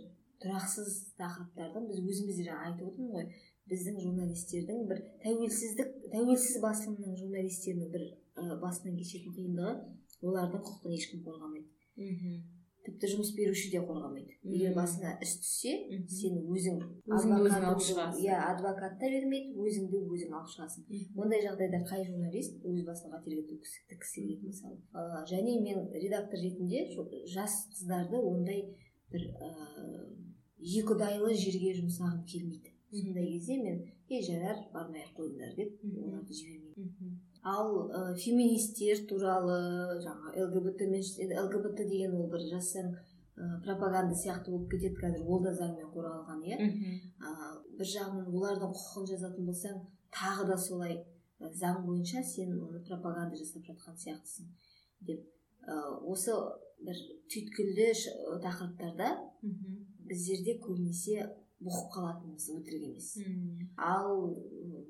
[0.42, 3.26] тұрақсыз тақырыптардың біз өзіміз де жаңа айтып отырмын ғой.
[3.70, 9.76] Біздің журналистердің бір тәуелсіздік тәуелсіз басылымның журналистерінің бір ә, басынан кешетін қиындығы
[10.26, 11.70] олардың құқығын ешкім қорғамайды.
[12.00, 12.42] Мхм.
[12.82, 14.34] Тіпті жұмыс беруші де қорғамайды.
[14.42, 15.76] Егер басына іс түссе
[16.10, 16.80] сен өзің
[18.18, 20.88] иә адвокат та бермейді өзіңді өзің алып шығасың.
[21.14, 23.46] Ондай жағдайда қай журналист өз басына қателік
[23.86, 24.80] тіккісі келеді мысалы?
[25.30, 26.88] Және мен редактор ретінде
[27.30, 28.64] жас қыздарды ондай
[29.12, 30.02] бір ыыы
[30.62, 32.72] екіұдайлы жерге жұмсағым келмейді.
[32.92, 37.16] Сондай кезде мен ей жарар бармай ақ қойыңдар деп оларды жібермеймін.
[37.42, 39.56] Ал ә, феминистер туралы
[40.04, 41.02] жаңағы лгбт мен
[41.46, 46.44] лгбт деген ол бір жазсаң ә, пропаганда сияқты болып кетеді қазір ол да заңмен қорғалған
[46.46, 46.60] иә.
[47.18, 47.32] Ә,
[47.78, 49.82] бір жағынан олардың құқығын жазатын болсаң
[50.12, 51.00] тағы да солай
[51.40, 54.52] заң бойынша сен оны пропаганда жасап жатқан сияқтысың
[55.08, 55.24] деп
[56.12, 56.32] осы
[56.82, 56.96] бір
[57.30, 59.08] түйткілді ш- тақырыптарда
[60.08, 61.22] біздерде көбінесе
[61.62, 63.08] бұқып қалатынымыз өтірік емес.
[63.78, 64.34] Ал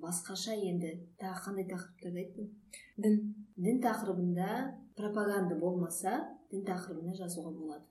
[0.00, 2.48] басқаша енді тағы қандай тақырыптарды айттың?
[2.96, 3.18] Дін.
[3.56, 4.48] Дін тақырыбында
[4.96, 6.14] пропаганда болмаса
[6.50, 7.84] дін тақырыбына жазуға болады.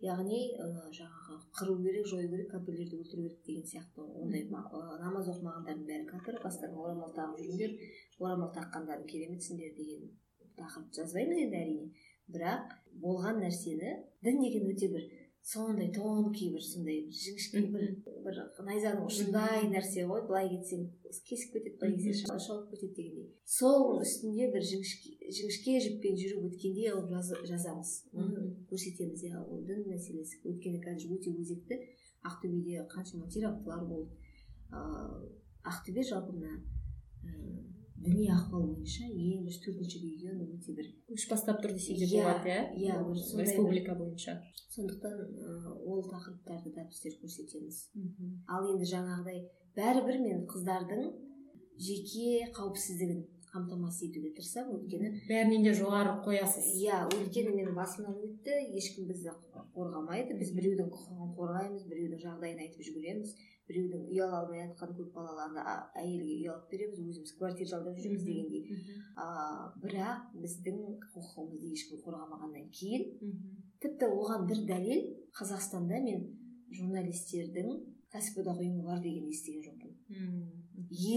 [0.00, 0.64] Яғни ә,
[0.96, 5.86] жаңағы қыру керек жою керек кәпірлерді өлтіру керек деген сияқты ондай ма- ә, намаз оқымағандардың
[5.88, 7.76] бәрі кәпір бастарына орамал тағып жүріңдер
[8.20, 10.10] орамал таққандардың кереметсіңдер деген
[10.56, 11.88] тақырып жазбаймыз енді әрине?
[12.32, 13.92] Бірақ болған нәрсені
[14.24, 15.04] дін деген өте бір
[15.46, 17.84] сондай тонкий бір сондай жіңішке бір
[18.24, 20.86] бір найзаның ұшындай нәрсе ғой былай кетсең
[21.28, 23.28] кесіп кетеді былай кетсең ша- шауып кетеді дегендей.
[23.44, 27.92] Сол үстінде бір жіңішке жіңішке жіппен жүріп өткендей қылып жаз- жазамыз.
[28.12, 29.22] Оны көрсетеміз.
[29.28, 30.40] Иә ол дін мәселесі.
[30.42, 31.78] Өйткені қазір өте өзекті.
[32.26, 34.10] Ақтөбеде қаншама терактылар болды.
[34.72, 35.30] Ыыы
[35.62, 36.58] ақтөбе жалпы мына
[37.96, 42.22] діни ахуал бойынша ең бір төртінші регион өте бір көш бастап тұр десе де Иә,
[42.22, 42.60] болады иә?
[42.76, 44.34] иә, сондай республика бойынша.
[44.74, 45.14] Сондықтан
[45.86, 47.78] ол тақырыптарды да біздер көрсетеміз.
[48.48, 49.40] Ал енді жаңағыдай
[49.78, 51.02] бәрібір мен қыздардың
[51.86, 53.24] жеке қауіпсіздігін
[53.56, 54.78] қамтамасыз етуге тырысамын.
[54.84, 56.70] Өйткені бәрінен де жоғары қоясыз.
[56.84, 58.60] Иә өйткені менің басымнан өтті.
[58.76, 59.34] Ешкім бізді
[59.74, 60.36] қорғамайды.
[60.38, 63.34] Біз біреудің құқығын қорғаймыз біреудің жағдайын айтып жүгіреміз.
[63.66, 65.62] Біреудің ұяла алмай жатқан көп балаларды
[65.98, 68.76] әйелге үй алып береміз өзіміз квартира жалдап жүреміз дегендей.
[69.16, 70.78] а, бірақ біздің
[71.16, 73.34] құқығымызды ешкім қорғамағаннан кейін
[73.82, 75.02] тіпті оған бір дәлел
[75.34, 76.22] қазақстанда мен
[76.78, 77.72] журналистердің
[78.12, 79.96] кәсіподақ ұйымы бар деген естіген жоқпын.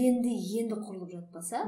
[0.00, 1.62] Енді енді құрылып жатпаса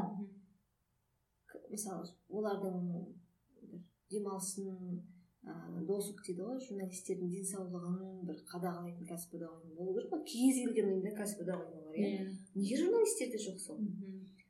[1.73, 5.03] мысалы олардың бір демалысын
[5.43, 10.25] ыыы досуг дейді ғой журналистердің денсаулығын бір қадағалайтын кәсіподақ ұйымы болу керек қой.
[10.33, 12.11] Кез келген ұйымда кәсіподақ ұйымы бар иә.
[12.11, 12.27] Иә.
[12.55, 13.81] неге журналистерде жоқ сол?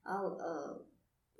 [0.04, 0.52] Ал ы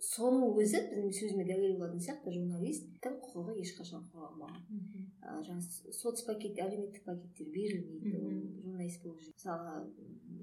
[0.02, 5.04] соның өзі біздің сөзіме дәлел болатын сияқты журналисттің құқығы ешқашан қорғалмаған Мгм.
[5.22, 8.32] ы жаңағы соцпакет әлеуметтік пакеттер берілмейді ол
[8.64, 9.76] журналист болып жүр мысалы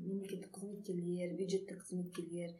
[0.06, 2.56] мемлекеттік қызметкерлер бюджеттік қызметкерлер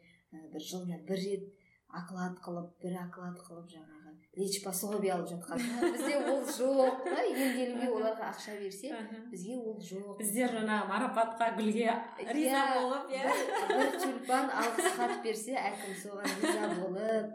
[0.52, 1.48] бір жылына бір рет
[1.94, 3.98] оклад қылып бір оклад қылып жаңағы
[4.38, 5.58] лечь пособие алып жатқан.
[5.92, 7.00] Бізде ол жоқ.
[7.04, 8.92] Та емделуге оларға ақша берсе
[9.32, 10.12] бізге ол жоқ.
[10.20, 11.90] Біздер жаңағы марапатқа гүлге
[12.30, 13.34] риза Иә, болып иә.
[13.72, 17.34] бір, тюльпан алғыс хат берсе әкім соған риза болып.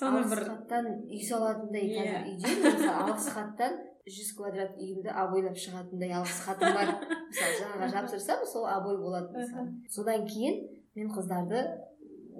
[0.00, 2.00] Соны бір хаттан үй салатындай Иә.
[2.00, 3.78] қазір үйде мысалы алғыс хаттан
[4.10, 6.94] жүз квадрат үйімді обойлап шығатындай алғыс хатым бар.
[7.28, 9.68] Мысалы жаңағы жапсырсам сол обой болады мысалы.
[9.90, 10.62] Содан кейін
[10.96, 11.60] мен қыздарды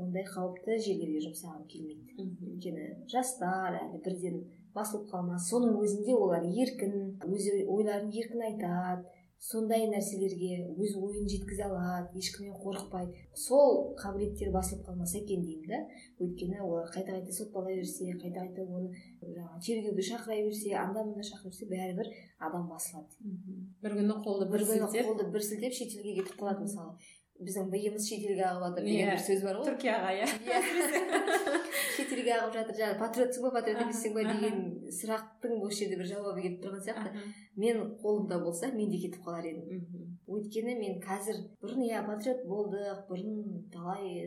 [0.01, 2.26] ондай қауіпті жерлерге жұмсағым келмейді.
[2.48, 4.42] Өйткені жастар әлі бірден
[4.74, 9.09] басылып қалмас соның өзінде олар еркін өз ойларын еркін айтады
[9.40, 13.22] сондай нәрселерге өз ойын жеткізе алады ешкімнен қорықпайды.
[13.32, 15.78] Сол қабілеттері басылып қалмаса екен деймін да.
[16.20, 18.92] Өйткені олар қайта қайта соттала берсе қайта қайта оны
[19.22, 23.16] жаңағы тергеуге шақыра берсе анда мында шақыра берсе бәрібір адам басылады.
[23.80, 25.09] Бір күні қолды бір күні сілтеп.
[25.09, 26.98] қолды бір сілтеп шетелге кетіп қалады мысалы.
[27.41, 28.91] Біздің биымыз шетелге ағып жатыр Иә.
[28.91, 29.66] деген бір сөз бар ғой.
[29.70, 30.26] Түркияға иә.
[30.45, 30.61] Иә.
[31.97, 32.76] шетелге ағып жатыр.
[32.80, 34.61] Жаңағы патриотсың ба патриот емессің ба деген
[34.99, 37.24] сұрақтың осы жерде бір жауабы келіп тұрған сияқты.
[37.57, 39.84] Мен қолымда болса мен де кетіп қалар едім.
[40.30, 44.26] Өйткені мен қазір бұрын иә патриот болдық бұрын талай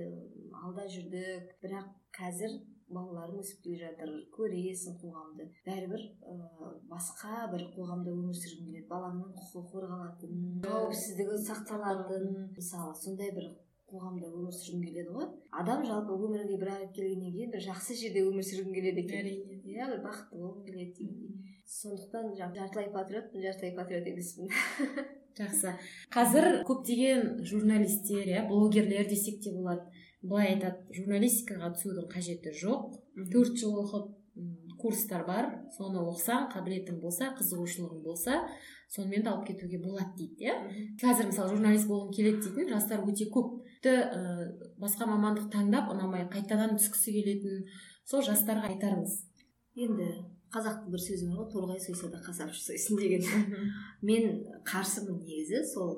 [0.64, 1.53] алда жүрдік.
[1.64, 2.57] Бірақ қазір
[2.98, 5.50] балаларым өсіп келе жатыр көресің қоғамды.
[5.68, 12.28] Бәрібір ыыы басқа бір қоғамда өмір сүргім келеді балаңның құқығы қорғалатын қауіпсіздігі сақталатын.
[12.58, 13.50] Мысалы сондай бір
[13.94, 15.32] қоғамда өмір сүргім келеді ғой.
[15.62, 19.20] Адам жалпы өмірге бір рет келгеннен кейін бір жақсы жерде өмір сүргім келеді екен.
[19.22, 19.62] әрине.
[19.64, 21.34] Иә бір бақытты болғым келеді дегендей
[21.74, 24.50] сондықтан жаңағы жартылай патриотпын жартылай патриот емеспін.
[25.38, 25.74] Жақсы.
[26.16, 29.88] Қазір көптеген журналистер иә блогерлер десек те болады.
[30.24, 32.93] Былай айтады журналистикаға түсудің қажеті жоқ.
[33.34, 34.11] Төрт жыл оқып
[34.82, 35.49] курстар бар.
[35.76, 38.39] Соны оқысаң қабілетің болса қызығушылығың болса
[38.93, 40.55] сонымен де алып кетуге болады дейді иә?
[41.01, 43.59] Қазір мысалы журналист болғым келеді дейтін жастар өте көп.
[43.84, 44.19] Тіпті ә,
[44.80, 47.65] басқа мамандық таңдап ұнамай қайтадан түскісі келетін
[48.07, 49.17] сол жастарға айтарыңыз
[49.76, 50.09] енді
[50.53, 53.24] қазақтың бір сөзі бар ғой торғай сойса да қасапшы сойсын деген.
[54.05, 55.97] Мен қарсымын негізі сол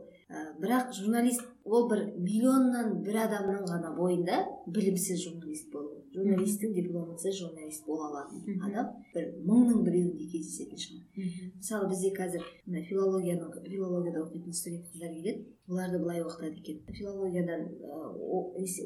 [0.61, 4.39] бірақ журналист ол бір миллионнан бір адамның ғана бойында
[4.77, 5.84] білімсіз журналист болу
[6.15, 11.03] журналисттің дипломысыз журналист бола алатын адам бір мыңның біреуінде кездесетін шығар.
[11.59, 16.81] Мысалы бізде қазір мына филологияның филологияда оқитын студент қыздар келеді оларды былай оқытады екен.
[16.93, 17.61] Филологиядан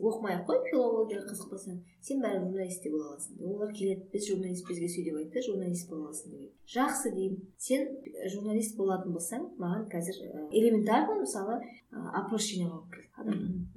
[0.09, 3.41] оқымай ақ қой филологияға қызықпасаң сен бәрібір журналист те бола аласың.
[3.43, 7.41] Олар келеді біз журналист бізге сөйлеп айтты журналист бола аласың деп жақсы деймін.
[7.57, 7.88] Сен
[8.32, 10.21] журналист болатын болсаң маған қазір
[10.53, 11.59] элементарно мысалы
[11.91, 13.67] опрос жинап алып кел адамнан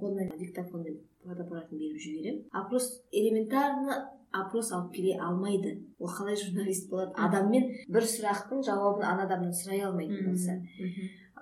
[0.00, 3.98] қолына диктофонмен фотоаппаратын беріп жіберемін опрос элементарно
[4.34, 5.74] опрос алып келе алмайды.
[5.98, 7.14] Ол қалай журналист болады?
[7.16, 10.58] Адаммен бір сұрақтың жауабын ана адамнан сұрай алмайтын болса.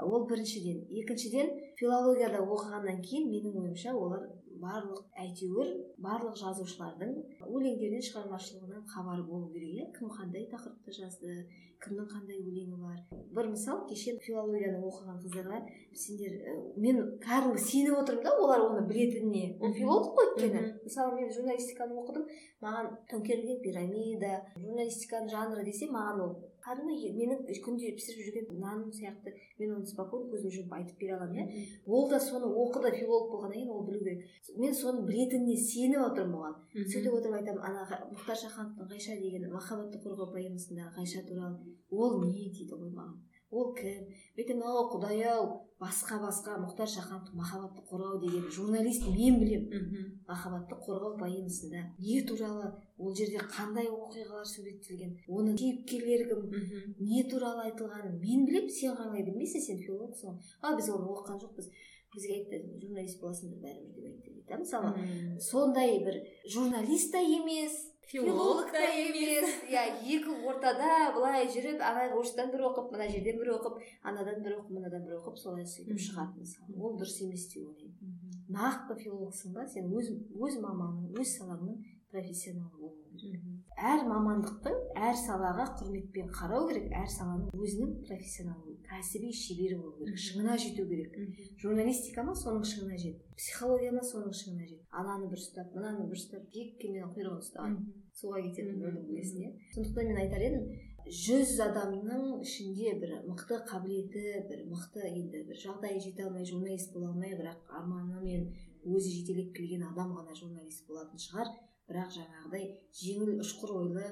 [0.03, 0.85] Ол біріншіден.
[1.03, 1.51] Екіншіден
[1.81, 4.29] филологияда оқығаннан кейін менің ойымша олар
[4.63, 5.71] барлық әйтеуір
[6.03, 7.13] барлық жазушылардың
[7.47, 9.87] өлеңдерінен шығармашылығынан хабары болу керек иә?
[9.97, 11.37] Кім қандай тақырыпта жазды
[11.85, 12.99] кімнің қандай өлеңі бар?
[13.37, 15.61] Бір мысал кеше филологияны оқыған қыздарға
[15.93, 16.37] сендер
[16.81, 19.59] мен кәдімгі сеніп отырмын да олар оны білетініне.
[19.61, 20.65] Ол филолог қой өйткені.
[20.85, 22.29] Мысалы мен журналистиканы оқыдым
[22.65, 26.37] маған төңкерілген пирамида журналистиканың жанры десе маған ол
[26.67, 31.39] кәдімгі менің күнде пісіріп жүрген наным сияқты мен оны спокойно көзім жұмып айтып бере аламын
[31.45, 31.67] иә.
[31.87, 34.25] Ол да соны оқыды филолог болғаннан кейін ол білу керек.
[34.59, 36.59] Мен соны білетініне сеніп отырмын оған.
[36.75, 42.51] Сөйтіп отырып айтамын ана мұхтар шахановтың ғайша деген махаббатты қорғау поэмасындағы ғайша туралы ол не?
[42.51, 43.15] дейді ғой маған.
[43.51, 44.11] Ол кім?
[44.37, 45.47] Мен айтамын ау құдай ау
[45.81, 52.71] басқа басқа мұхтар шахановтың махаббатты қорғау деген журналист мен білемін махаббатты қорғау поэмасында не туралы
[52.99, 59.27] ол жерде қандай оқиғалар суреттелген оның кейіпкерлері кім не туралы айтылғанын мен білемін сен қалай
[59.27, 60.57] білмейсің сен филологсың ғой.
[60.63, 61.71] А біз оны оқыған жоқпыз.
[62.17, 65.39] Бізге айтты журналист боласыңдар бәрібір деп айтты дейді да мысалы.
[65.43, 67.77] Сондай бір журналист та емес
[68.07, 69.49] филолог та емес.
[69.67, 69.83] иә
[70.15, 74.71] екі ортада былай жүріп ана орыстан бір оқып мына жерден бір оқып анадан бір оқып
[74.79, 78.15] мынадан бір оқып солай сөйтіп шығады мысалы ол дұрыс емес деп ойлаймын.
[78.47, 79.67] Нақты филологсың ба?
[79.67, 81.83] Сен өз өз маманың өз салаңның
[82.15, 83.43] профессионалы болу керек.
[83.77, 84.77] Әр мамандықтың
[85.09, 86.87] әр салаға құрметпен қарау керек.
[86.95, 91.15] Әр саланың өзінің профессионалы кәсіби шебері болу керек шыңына жету керек.
[91.63, 96.21] Журналистика ма соның шыңына жет психология ма соның шыңына жет ананы бір ұстап мынаны бір
[96.21, 97.79] ұстап кеменің құйрығын ұстаған
[98.17, 100.69] суға кететін өлім білесің иә сондықтан мен айтар едім
[101.07, 107.13] жүз адамның ішінде бір мықты қабілеті бір мықты енді бір жағдайы жете алмай журналист бола
[107.13, 108.49] алмай бірақ арманымен
[108.87, 111.53] өзі жетелеп келген адам ғана журналист болатын шығар.
[111.87, 112.65] Бірақ жаңағыдай
[112.99, 114.07] жеңіл ұшқыр ойлы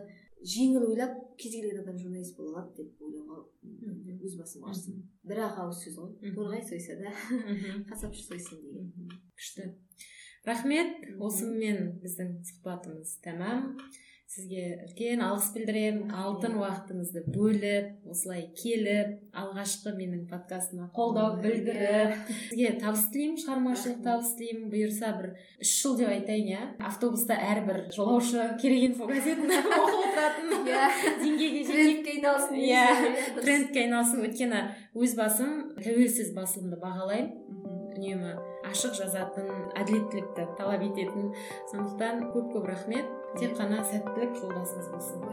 [0.45, 3.38] жеңіл ойлап кез келген адам журналист бола алады деп ойлауға
[4.24, 6.34] өз басым қарсымын бір ақ ауыз сөз ғой.
[6.36, 7.12] Торғай сойса да
[7.90, 8.90] қасапшы сойсын деген.
[9.38, 9.70] Күшті.
[10.45, 10.99] Рахмет.
[11.24, 13.72] Осымен біздің сұхбатымыз тәмам.
[14.31, 16.11] Сізге үлкен алғыс білдіремін.
[16.16, 24.33] Алтын уақытыңызды бөліп осылай келіп алғашқы менің подкастыма қолдау білдіріп сізге табыс тілеймін шығармашылық табыс
[24.39, 24.70] тілеймін.
[24.72, 25.31] Бұйырса бір
[25.62, 26.62] үш жыл деп айтайын иә.
[26.91, 30.55] Автобуста әрбір жолаушы керек инфо газетін оқып отыратын.
[30.64, 30.89] Иә.
[31.22, 32.87] Деңгейге трендке айналсын иә.
[33.41, 34.25] трендке айналсын.
[34.25, 34.64] Өйткені
[34.99, 37.62] өз басым тәуелсіз басылымды бағалаймын.
[37.95, 38.33] Үнемі
[38.66, 39.47] ашық жазатын
[39.79, 41.31] әділеттілікті талап ететін.
[41.70, 43.07] Сондықтан көп көп рахмет.
[43.39, 45.24] Тек қана сәттілік жолдасыңыз болсын.